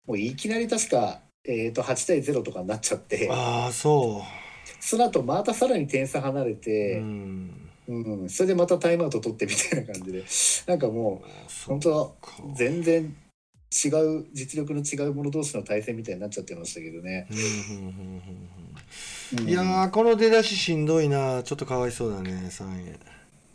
[0.08, 3.28] もういきなり確か、えー、と8対0とかになっちゃって。
[3.32, 4.22] ああそ
[4.80, 7.72] その後またさらに点差離れうて、うん。
[7.88, 10.24] うん、それでまたタイムアウト取ってみたいな感じで。
[10.68, 13.16] なんかもう本当か全然
[13.84, 17.28] 違う実力の違う者同士の対戦みたいになっちゃってましたけどね。
[19.46, 21.44] いやーこの出だししんどいな。
[21.44, 23.00] ちょっとかわいそうだね3円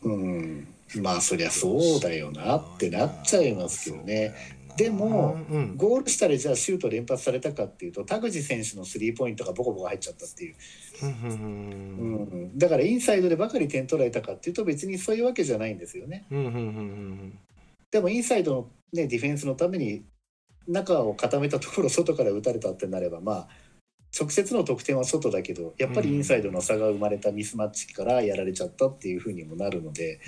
[0.02, 0.68] うん、
[1.02, 4.34] まあそりゃそうだよなってなっちゃいますけどね。
[4.76, 10.54] でもうんゴールしたらじゃあシュート連発されたかっていうと田口選手のスリーポイントがボコボコ入っちゃったっていう、
[11.02, 16.24] うんだからインサイドでばかり点取られたかっていうと別にそういうわけじゃないんですよね。
[17.90, 20.04] でもインサイドの、ね、ディフェンスのために
[20.68, 23.48] 中を固めたところ外から打たれたってなればまあ
[24.18, 30.20] 直接の得点は外だけどやっぱりインサイドの差が生まれたミスマッチからやられちゃったっていうふうにもなるので、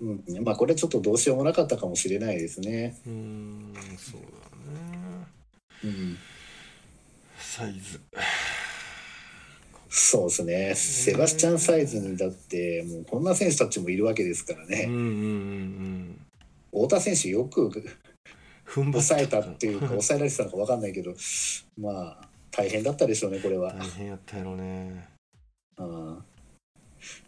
[0.00, 2.96] うんうんうん、まあこれちょっとどうしようもなかったかもしれないですね。
[3.06, 4.28] うんうんそうだ
[4.72, 5.26] ね。
[5.84, 6.16] うん、
[7.36, 8.00] サイズ。
[9.88, 10.74] そうですね。
[10.74, 16.23] セバスチャンサイズにだってもうこんな選手たちもいるわけですからうんうんね、うんうん
[16.74, 17.70] 太田選手よく
[18.66, 21.14] 踏ん張抑えたっていうか 抑えられてたのか分かんないけど
[21.78, 23.72] まあ大変だったでしょうねこれは。
[23.74, 25.08] 大変やったやろね。
[25.76, 26.24] うん。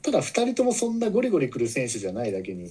[0.01, 2.71] ただ2人ともそんなゴリゴリ来る選手じゃないだけに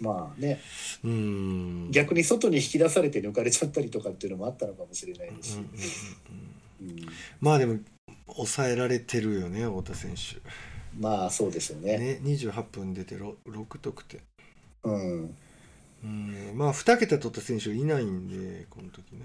[0.00, 0.60] まあね。
[1.04, 1.90] うん。
[1.90, 5.54] 逆に外に引き出されて抜かれちゃったりとかっていうのもあったのかもしれないですし。
[5.56, 7.02] うんうんうんうん。
[7.02, 7.08] うん。
[7.40, 7.78] まあでも
[8.28, 10.40] 抑えられてるよね太田選手。
[10.98, 11.98] まあそうですよね。
[11.98, 14.20] ね28分出て 6, 6得点。
[14.84, 15.36] うん
[16.04, 16.52] うん。
[16.54, 19.24] まあ2桁取った選手いないんでこの時ね。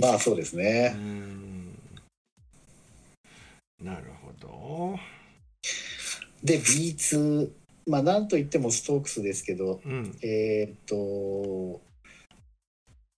[0.00, 0.90] まあそうですうね。
[0.90, 1.74] ん。
[3.82, 4.98] なるほど。
[6.44, 7.50] で B2
[7.86, 10.16] まあなんといってもストークスですけどうん。
[10.22, 11.80] えーっと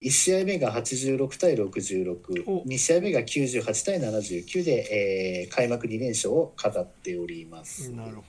[0.02, 2.64] 1試合目が86対66お。
[2.64, 7.90] 2試合目が98対79で、えー開幕2連勝を飾っております。
[7.90, 8.22] なるほ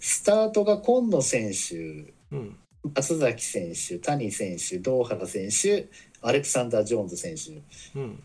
[0.00, 2.02] スタートが今野選手。
[2.02, 2.58] どうん
[2.94, 5.88] 松崎選手谷選手堂原選手
[6.20, 8.22] アレクサンダー・ジョーンズ選手、うん。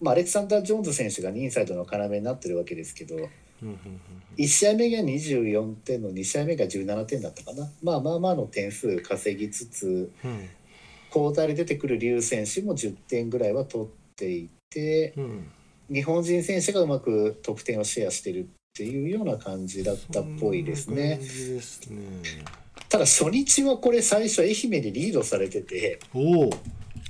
[0.00, 3.22] まあ、アレクサンダー・ジョーンズ選手がインサイドの要になってるわけですけどうん
[3.62, 4.00] うん
[4.36, 7.70] 1試合目が24点の2試合目が17点だったかな。
[7.82, 10.48] まあまあまあの点数稼ぎつつうん。
[11.14, 15.50] 交代で出てくる劉選手も10点ぐらいは取っていてうん。
[15.88, 21.20] 日本人選手がうまく得点をシェアしてるっていうような感じだったっぽいですね
[22.94, 25.98] ただ初日はこれ最初愛媛にリードされてて。
[26.16, 26.48] お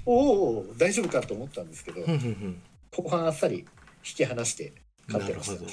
[0.06, 2.00] お大丈夫かと思ったんですけど
[2.90, 3.66] 後半あっさり引
[4.16, 4.72] き離して
[5.08, 5.64] うん勝ってました。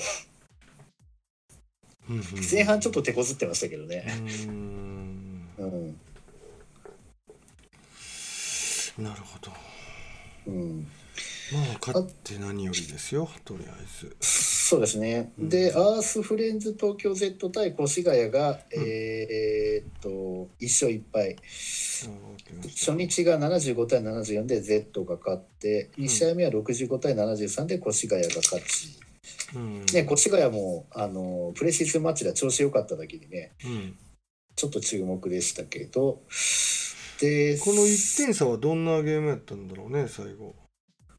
[2.51, 4.05] 前半ちょっと手こずってましたけどうね、
[4.47, 4.51] う
[5.63, 5.97] ん。
[8.97, 9.53] なるほど。
[10.47, 10.87] うん、
[11.53, 14.17] まあ勝って何よりですよとりあえず
[14.71, 15.49] そうですね、うん。
[15.49, 18.57] でアースフレンズ東京 Z 対越谷が、うん。
[18.81, 20.09] えーっと
[20.61, 21.35] 1勝1敗。
[21.35, 22.09] あ
[22.69, 28.97] 初日が75対74で Z が勝って2試合目は65対73で越谷が勝ち、
[29.55, 29.85] うん。
[29.87, 33.97] ね、越谷もあのプレシーズンマッチでは調子良かっただけにねうん。
[34.55, 36.21] ちょっと注目でしたけど。
[37.19, 40.55] でこの1点差はどんなゲームやったんだろうね最後。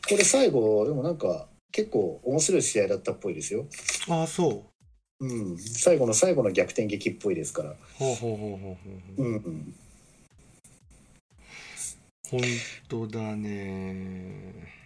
[0.09, 3.67] これ最後でもなんか結構面白い試合だったっぽいですよ。
[4.09, 4.65] ああそ
[5.21, 5.27] う。
[5.27, 7.75] うん、最後の最後の逆転劇っぽいですから。
[7.99, 8.77] ほうほうほうほうほう
[9.17, 9.31] ほうう。
[9.31, 9.75] んうん、
[12.31, 12.41] 本
[12.89, 14.83] 当だね。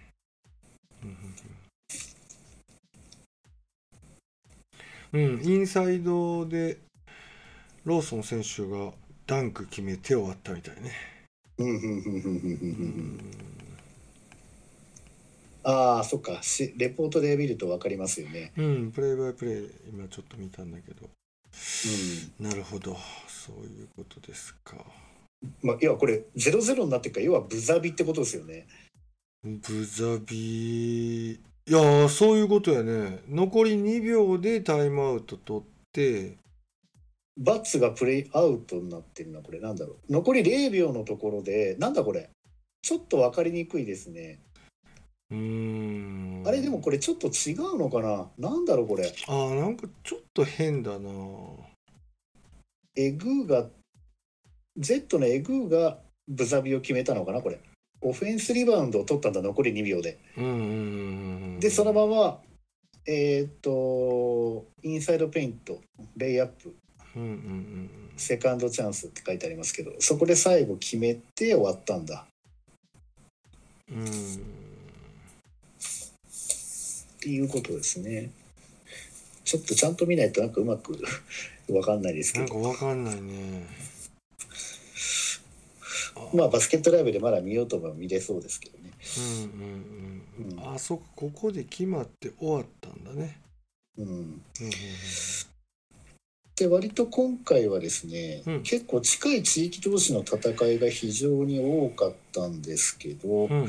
[5.13, 6.79] うんインサイドで
[7.85, 8.93] ローソン選手が
[9.27, 10.93] ダンク決め手を割ったみたいね。
[11.59, 13.21] うんうんうんうんうんうんううんん
[15.69, 16.41] ああそっか。
[16.43, 18.53] しレポートで見ると分かりますよね。
[18.57, 21.09] うんプレイバイプレイ今ちょっと見たんだけど。
[22.39, 22.49] うん。
[22.49, 22.97] なるほど。
[23.27, 24.77] そういうことですか。
[25.63, 28.69] まあ、いやこれ0-0になってるから要はブザビってことですよね。
[29.43, 33.19] ブザビいやーそういうことやね。
[33.29, 35.63] 残り2秒でタイムアウト取っ
[35.93, 36.37] て。
[37.39, 39.59] バッツがプレイアウトになってるなこれ。
[39.59, 40.13] なんだろう。
[40.13, 42.31] 残り0秒のところでなんだこれ。
[42.83, 44.39] ちょっと分かりにくいですね。
[45.31, 46.43] うーん。
[46.47, 48.29] あれでもこれちょっと違うのかな？
[48.39, 49.13] なんだろうこれ。
[49.27, 51.11] あーなんかちょっと変だな。
[52.97, 53.67] エグーが
[54.79, 55.99] Z のエグーが
[56.29, 57.59] ブザビを決めたのかなこれ。
[58.03, 60.19] オフェンスリバウンドを取ったんだ残り2秒で。
[60.37, 60.63] うんうんうんう
[61.57, 62.39] んでそのまま
[63.07, 65.81] えーっとインサイドペイント
[66.17, 66.75] レイアップ。
[67.17, 72.27] うんうんうんセカンドチャンスって書いてありますけどそこで最後決めて終わったんだ。
[73.91, 74.66] うんうん
[77.27, 78.31] っていうことですね。
[79.43, 80.97] ちょっとちゃんと見ないとなんかうまく
[81.69, 83.67] わかんないですけなんどかわかんないね。
[86.15, 88.93] あまあバスケットライブでまだ見ようと思えば見れそうですけどね。
[89.19, 90.53] うんうんうん。
[90.53, 90.75] うん。
[90.75, 93.41] あそっかここで決まって終わったんだね。
[93.99, 94.41] うん、うんうん
[96.55, 98.63] で割と今回はですね、うん。
[98.63, 103.69] 結構近い地域同士の戦いが非常に多かったんですけど、うんうん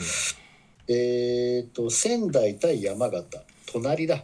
[0.87, 3.43] えっ、と仙台対山形。
[3.71, 4.23] 隣だ。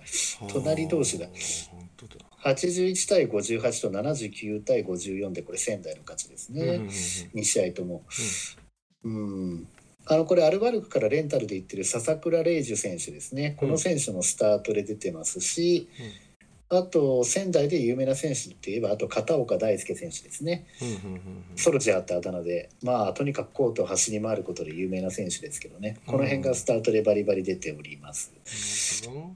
[0.51, 1.25] 隣同士だ。
[1.25, 8.03] あー本当だ81対58と79対54でこれ仙台の勝ちですね、うんうんうん2試合とも。
[9.03, 9.67] うん。
[10.05, 13.55] あのこれアルバルクからレンタルで行ってる笹倉玲樹選手ですね。
[13.57, 15.87] この選手もスタートで出てますし、
[16.69, 20.65] あと仙台で有名な選手っていえばあと片岡大輔選手ですね。
[20.81, 21.43] うんうんうんうん。
[21.55, 25.97] ソルジャーってあだ名でまあとにかくコートを走り回ることで有名な選手ですけどね。
[26.07, 28.33] この辺がスタートでバリバリ出ております。
[29.05, 29.35] なるほど。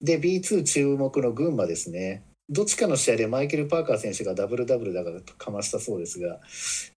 [0.00, 2.22] で B2 注目の群馬ですね。
[2.48, 6.38] どっちかの試合でマイケル・パーカー選手がダブルダブルだからかましたそうですが、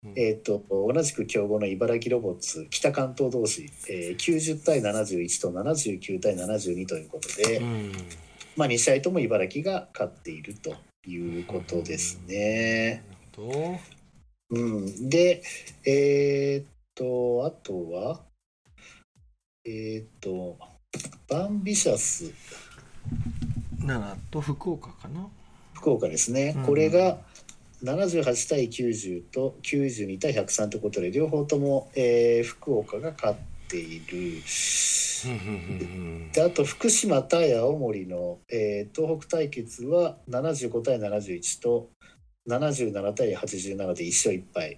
[0.03, 0.13] うん。
[0.17, 7.93] えー、と同じく強豪の茨城ロボッツ北関東同士、えー90対71と79対72ということで、うん
[8.57, 10.75] まあ、2試合とも茨城が勝っていると
[11.07, 13.03] いうことですね。
[13.37, 13.79] なるほ
[14.49, 15.43] うん、で
[15.85, 18.21] えっ、とあとは
[19.63, 20.57] えっ、と
[21.29, 22.33] バンビシャス。
[23.79, 25.27] ど奈良と福岡かな。
[25.73, 26.65] 福岡ですね、うん。
[26.65, 27.19] これが
[27.83, 34.41] 78対90と92対103ということで両方とも、えー福岡が勝っている。
[36.31, 41.89] であと福島対青森の、えー東北対決は75対71と
[42.47, 44.77] 77対87で1勝1敗。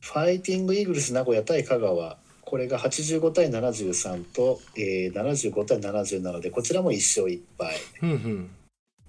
[0.00, 2.18] ファイティングイーグルス名古屋対香川。
[2.42, 7.76] これが85対73と、えー75対77でこちらも1勝1敗。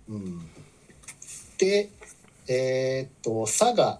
[0.07, 0.49] うん、
[1.57, 1.89] で
[2.47, 3.99] えーっと佐賀。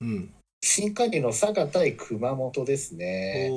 [0.00, 0.34] うん
[0.66, 3.50] 新加入の佐賀対熊本ですね。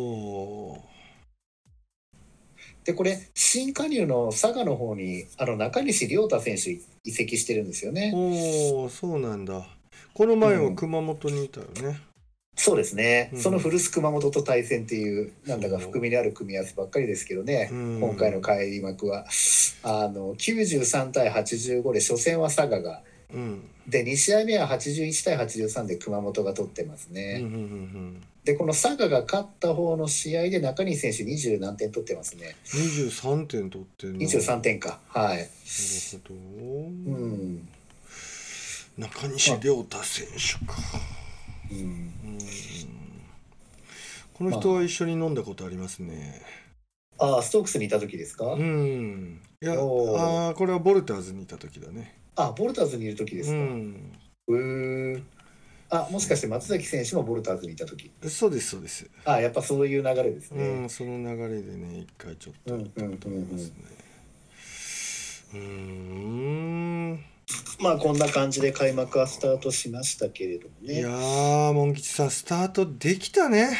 [2.83, 8.11] でこれ新加入の佐賀の方にあの中西亮太選手移籍してるんですよね。
[8.13, 9.65] おーそうなんだ。
[10.13, 11.97] この前は熊本にいたよね、
[12.57, 13.39] そうですね、うん。
[13.39, 17.99] その古巣熊本と対戦っていうなんだか含みのある組み合わせばっかりですけどね、うん。
[18.01, 19.25] 今回の開幕は。
[19.83, 23.01] あの93対85で初戦は佐賀が
[23.33, 23.69] うん。
[23.87, 27.39] で2試合目は81対83で熊本が取ってますうんね。
[27.41, 28.23] うんうん。
[28.43, 32.55] でこの佐賀が勝った方の試合で中西選手20何点取ってますね。
[32.65, 34.19] 23点取ってんの。
[34.19, 34.99] 23点か。
[35.09, 35.49] はい、なる
[36.27, 37.67] ほど、うん。
[38.97, 40.77] 中西亮太選手か、
[41.71, 42.11] うん、うん、
[44.33, 46.41] この人は一緒に飲んだことありますね。
[47.19, 52.15] ああストークスにいた時ですか、うんいやあーこれはボルターズにいた時だね。
[52.35, 54.11] あボルターズにいる時ですうか、ん。
[54.49, 55.23] うー。
[55.89, 58.11] あもしかして松崎選手もボルターズにいた時。
[58.27, 62.75] そうですそうです、あやっぱそういう流れですうねん、その流れでね一回ちょっと。
[62.75, 63.17] うんうんうんうん。
[63.17, 63.75] と思いますね。
[65.53, 67.25] うーん。
[67.79, 73.75] まあこんな感じで開幕はスタートしましたけれどもいやねーモン吉さんスタートできたね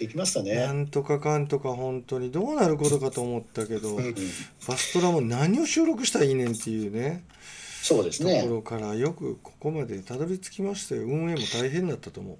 [0.00, 4.14] できましたなねんとかかんとか本当にどうなることかと思ったけどうんうん。
[4.66, 7.22] バストラも何を収録したらいいねんっていうね
[7.82, 8.42] とそうですね。
[8.44, 12.38] ころからよくここまでたどり着きましたよ運営も大変だったと思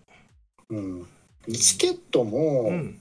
[0.70, 0.80] う。
[0.80, 1.06] ん。
[1.52, 2.98] チケットうも、うん。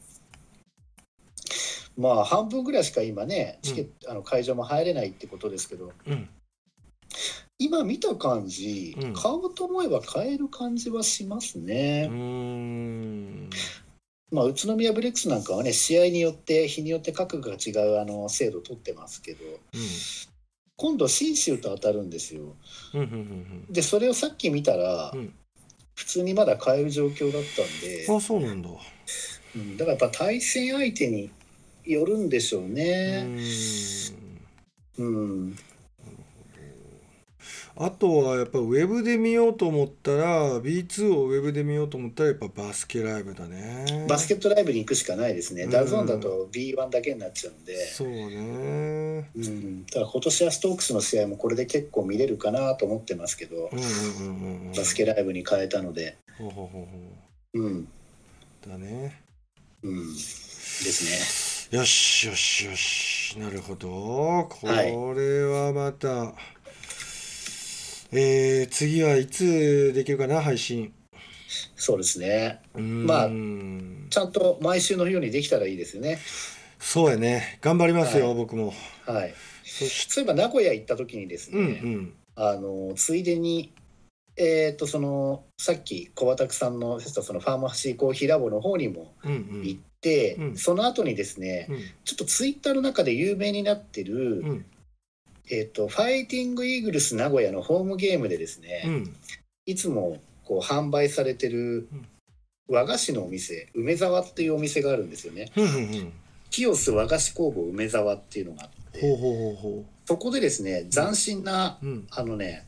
[1.97, 5.93] まあ半分ぐらいしか今ねチケット、あの会場も入れないってことですけど。
[6.05, 6.28] うん。
[7.57, 9.14] 今見た感じ、うん。
[9.14, 13.49] 買おうと思えば買える感じはしますね、ん
[14.32, 19.43] まあ宇都宮ブレックスなんかはね試合によって日によって価格が違うあの制度取ってますけど
[20.80, 22.55] 今度信州と当たるんですよ。
[22.93, 23.01] うん。
[23.01, 25.34] うんうんでそれをさっき見たら、うん。
[25.93, 28.05] 普通にまだ買える状況だったんで。
[28.05, 28.69] うん、あそうなんだ。
[29.55, 31.30] うん、だからやっぱ対戦相手に
[31.84, 33.27] よるんでしょううね。
[34.97, 35.57] うん、
[37.82, 44.05] あとはやっぱウェブで見ようと思ったら B2 をウェブで見ようと思ったらやっぱバスケライブだね。
[44.09, 45.63] バスケットライブに行くしかないですね。
[45.63, 45.69] うん。
[45.70, 49.30] DAZN だと B1 だけになっちゃうんで、そうね。
[49.34, 56.97] うん、だから今年はストークスの試合もこれで結構見れるかなと思ってますけどう、んうんうんうんバスケライブに変えたので、ほうほうほうほ
[57.53, 57.69] う。
[57.69, 57.88] ん、う
[58.69, 59.21] だね。
[59.84, 63.38] うん、ですよしよしよし。
[63.39, 63.88] なるほど。
[64.49, 64.91] こはい。
[65.15, 66.34] れはまた、
[68.12, 70.86] えー、次はいつできるかな配信。
[70.86, 70.91] ね。
[71.76, 72.62] そうですね。
[72.76, 73.05] うーん。
[73.05, 73.30] まあ
[74.10, 76.20] ちゃんと毎週のようにできたらいいですよね。
[76.80, 77.60] そうやね。
[77.62, 78.36] 頑張りますよ、はい。
[78.36, 78.74] 僕も。
[79.05, 79.34] はい。
[79.64, 82.14] そういえば名古屋行った時にですうんうね、ん。
[82.36, 83.74] あのついでに
[84.38, 89.62] えっ、とそのさっき小畑さんのそのファーマシーコーヒーラボの方にもうんうん。
[89.64, 90.57] 行って、うん。
[90.57, 91.78] その後にですねうん。
[92.05, 94.66] ちょっとツイッターの中で有名になってる、うん
[95.50, 99.16] えっ、とファイティングイーグルス名古屋のホームゲームでですね、うん。
[99.66, 102.08] いつもこう販売されてるうん。
[102.72, 105.52] 和菓子のお店梅沢っていうお店があるんですよね。
[105.56, 106.14] うんうんうん。
[106.52, 109.02] 清須和菓子工房梅沢っていうのがあって
[110.06, 112.08] そこでですね斬新なううん。
[112.12, 112.66] あのね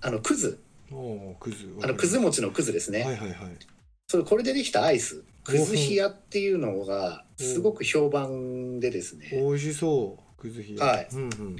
[0.00, 0.58] あのくず。
[1.38, 1.76] くず。
[1.82, 3.38] あのくず餅のくずですね、はいはいはい。
[4.08, 5.22] それこれでできたアイス。
[5.44, 9.28] くず冷やっていうのがうんすごく評判でですね。
[9.32, 10.40] 美味しそう。
[10.40, 10.84] くず冷や。
[10.84, 11.08] はい。
[11.12, 11.56] うんうん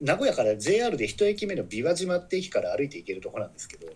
[0.00, 3.92] 名古屋から JR で一駅目の琵琶島って駅から歩いて行けるとこなんですけど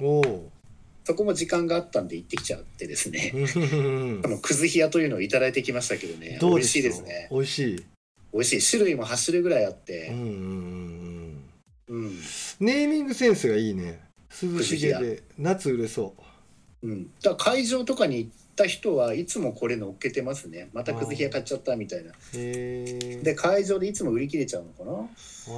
[1.04, 3.32] そこも時間があったんで行ってきちゃってですね。
[3.34, 6.36] うんうんうんこのくず冷やというのをいただいてきましたけどね。
[6.38, 7.28] どう美味しいですかね。
[7.30, 7.86] 美味しい。
[8.34, 8.70] 美味しい。
[8.70, 11.44] 種類も8種類ぐらいあっうんてうんうん
[11.88, 12.04] うん。
[12.04, 12.18] うん、
[12.60, 14.00] ネーミングセンスがいいね。
[14.42, 16.14] 涼しげくで夏売れそ
[16.82, 16.90] う。
[16.92, 20.68] ん、だ会場とかに行った人はいつもこれ乗っけてますね。
[20.72, 22.12] またくず冷や買っちゃったみたいな。
[22.32, 25.08] で会場でいつも売り切れちゃうのかな、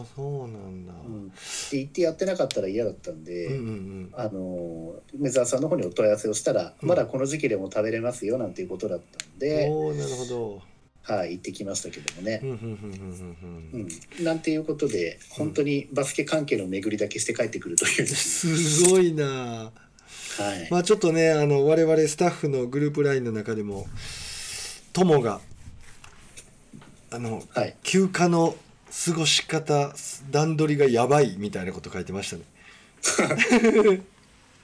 [0.00, 0.92] あそうなんだ。
[0.92, 1.34] うん、で
[1.78, 6.88] 行ってやってなかったら嫌だったんで、うんうんあの梅沢さんの方にお問い合わせをしたら、うん。
[6.88, 10.62] まだこの時期でも食べれますよなんていうことだったんうんで、おおなるほど。
[11.02, 12.40] はい、行ってきましたけどもね。
[12.42, 12.46] う。
[12.46, 13.88] んうんうんうんうん。
[14.18, 18.06] うん、なんていうことで本当にバスケ関係の巡りだけして帰ってくるという。
[18.06, 19.72] すごいな
[20.42, 20.68] はい。
[20.70, 23.86] まあちょっとねあの我々スタッフのグループラインの中でも
[24.92, 25.40] 友が
[27.12, 28.54] あのはい、休暇の
[29.06, 29.92] 過ごし方
[30.30, 32.42] 段取りがやばいみたいなこと書いてましたね。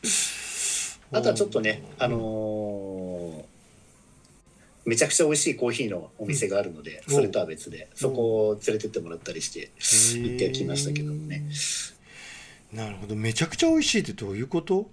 [1.13, 3.47] あとはちょっとね、あのー
[4.87, 7.15] めちゃくちゃ美味しいコーヒーのお店があるので、うん。
[7.17, 11.43] それとは別でそこを連れてってもらったりして行ってきましたけどもね。
[12.73, 13.17] なるほど。
[13.17, 14.89] めちゃくちゃ美味しいってどういうこと？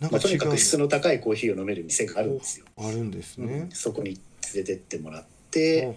[0.00, 2.66] なんまあ、とにかのく質の高いコーヒーを飲める店があるんですよ。
[2.76, 3.46] あるんですうん。
[3.46, 4.20] ね、そこに連
[4.56, 5.94] れてってもらって、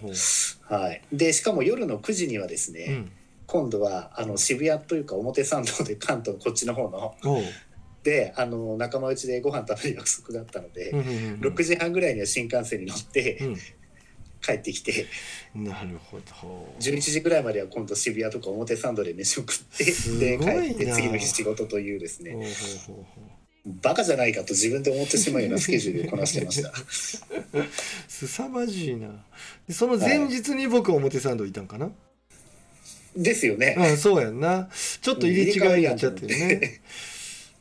[0.68, 3.12] はい、でしかも夜の9時にはですね、うん。
[3.46, 7.14] 今度はあの渋谷というか表参道で関東こっちの方の
[8.02, 13.38] であの仲間内でご飯食べる約束があったので、うんうんうん6時半ぐらいには新幹線に乗って
[14.42, 15.06] 帰ってきて、
[15.56, 16.74] うんなるほど。
[16.80, 22.36] 11時ぐらいまでは今度渋谷とか表参道で飯を食ってで帰って次の日仕事というですね
[23.82, 26.72] バカじゃないかと自分で思ってしまうようなスケジュールをこなしてました。
[28.08, 29.08] 凄まじいな。
[29.66, 31.90] でその前日に僕表参道いたんかな、
[33.16, 34.68] ですよね、うんそうやんな。
[35.00, 36.80] ちょっと入れ違いになっちゃってるね。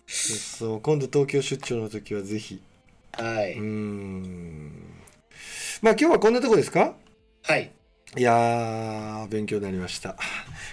[0.08, 2.62] そう今度東京出張の時はぜひ。
[3.14, 4.72] はい、うーん。
[5.82, 6.96] まあ今日はこんなとこですか？
[7.44, 7.72] はい。
[8.16, 10.16] いやー勉強になりました。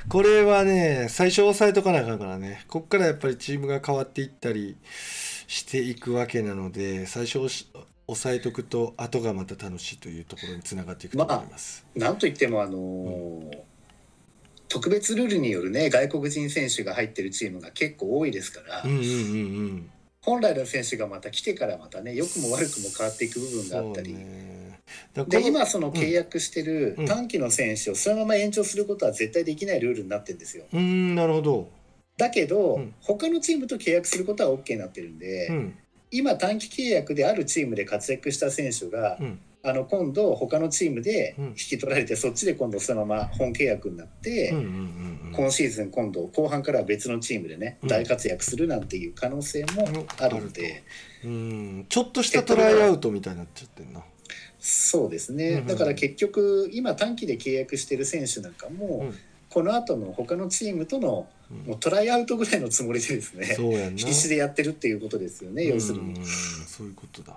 [0.08, 2.64] これはね最初押さえとかなあかんからね。
[2.68, 4.76] こっからやっぱりチームが変わっていったり
[5.54, 7.52] していくわけなので最初押
[8.16, 13.58] さえとくと後がまた楽しいというところにつながっていくと思います、なんといってもあのー
[14.66, 19.06] 特別ルールによるね外国人選手が入ってるチームが結構多いですから、うん、うんうんう
[19.66, 19.90] ん。
[20.20, 24.80] 本来の選手がまた来てからまたね良くも悪くも変わっていく部分があったり、ね。
[25.28, 27.06] で今その契約してるうん。
[27.06, 30.64] 短期の選手をそのまま延長することは絶対できないルールになってるんですよ。
[30.72, 31.68] うーんなるほど、
[32.16, 32.94] だけど、うん。
[33.00, 35.78] 他のチームと契約することは OK になってるんで、うん。
[36.10, 39.38] 今短期契約であるチームで活躍した選手が、うん。
[39.66, 41.44] あの今度他のチームでうん。
[41.48, 44.50] 引き取られて、そっちで今度そのまま本契約になって、
[45.32, 47.88] 今シーズン今度後半からは別のチームでね、うん。
[47.88, 50.84] 大活躍するなんていう可能性もあるので、
[51.24, 51.86] うん。
[51.88, 54.04] ちょっとしたトライアウトみたいになっちゃってんな。
[54.66, 59.14] そうですね、だから結局今短期で契約してる選手なんかも、うん
[59.54, 61.58] この後の他のチームとのうん。
[61.68, 63.98] もうトライアウトぐらいのつもりでですねそうやんな。
[63.98, 66.14] 必死でやってるっていうことですよね、要するに。
[66.14, 66.26] うん。
[66.26, 67.36] そういうことだ。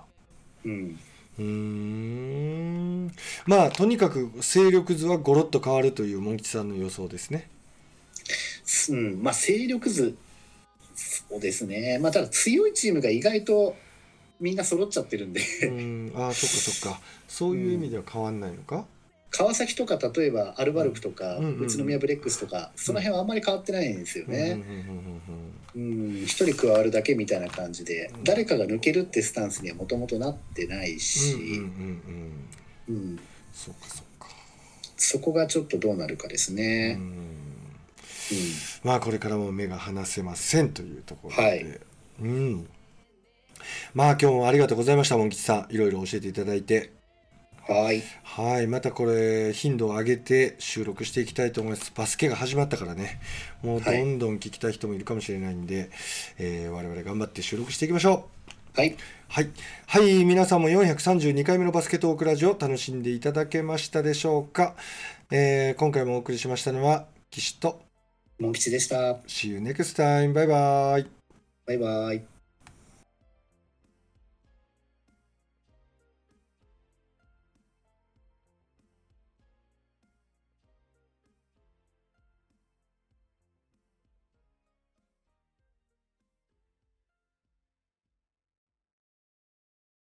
[0.64, 0.98] うん。
[1.38, 3.12] うーん。
[3.46, 7.48] まあとにかく勢力図はゴロッと変わるというモン吉さんの予想ですね。
[8.90, 10.16] うん、まあ勢力図
[10.96, 13.76] そうですねまあただ強いチームが意外と
[14.40, 15.40] みんな揃っちゃってるんで。
[15.64, 16.12] うん。
[16.16, 17.00] ああそっかそっか。
[17.28, 18.86] そういう意味では変わんないのか、
[19.30, 24.62] 川崎とか例えばアルバルクとか、うんうんうん宇都宮ブレックスとかその辺はあんまり変わってないんですよね。
[25.74, 28.24] うん一人加わるだけみたいな感じでうん。
[28.24, 31.34] 誰かが抜けるってスタンスにはもともとなってないし、
[33.52, 34.28] そっかそっか。
[34.96, 36.94] そこがちょっとどうなるかですうね。
[36.94, 36.98] ん。
[36.98, 37.06] うん。
[38.82, 41.80] まあこれからも目が離せませんというところで、はい。
[42.22, 42.68] うん。
[43.94, 45.74] まあ今日もありがとうございましたモン吉さん。
[45.74, 46.92] いろいろ教えていただいて
[47.68, 48.02] はい。
[48.22, 51.92] はい、またこれ頻度を上げて収録していきたいと思います。
[51.94, 53.20] バスケが始まったからね、
[53.62, 55.90] もうどんどん聞きたい人もいるかもしれないんで、
[56.38, 58.28] えー我々頑張って収録していきましょ
[58.76, 58.80] う。
[58.80, 58.96] はい。
[59.28, 59.50] はい、
[59.86, 64.74] はい、皆さんも432回目のバスケットークラジオ楽しんでいただけましたでしょうか。
[65.30, 67.82] えー今回もお送りしましたのは岸と
[68.38, 68.96] モン吉でした。
[69.26, 70.32] See you next time.
[70.32, 71.06] バイバイ。
[71.66, 72.37] バイバイ。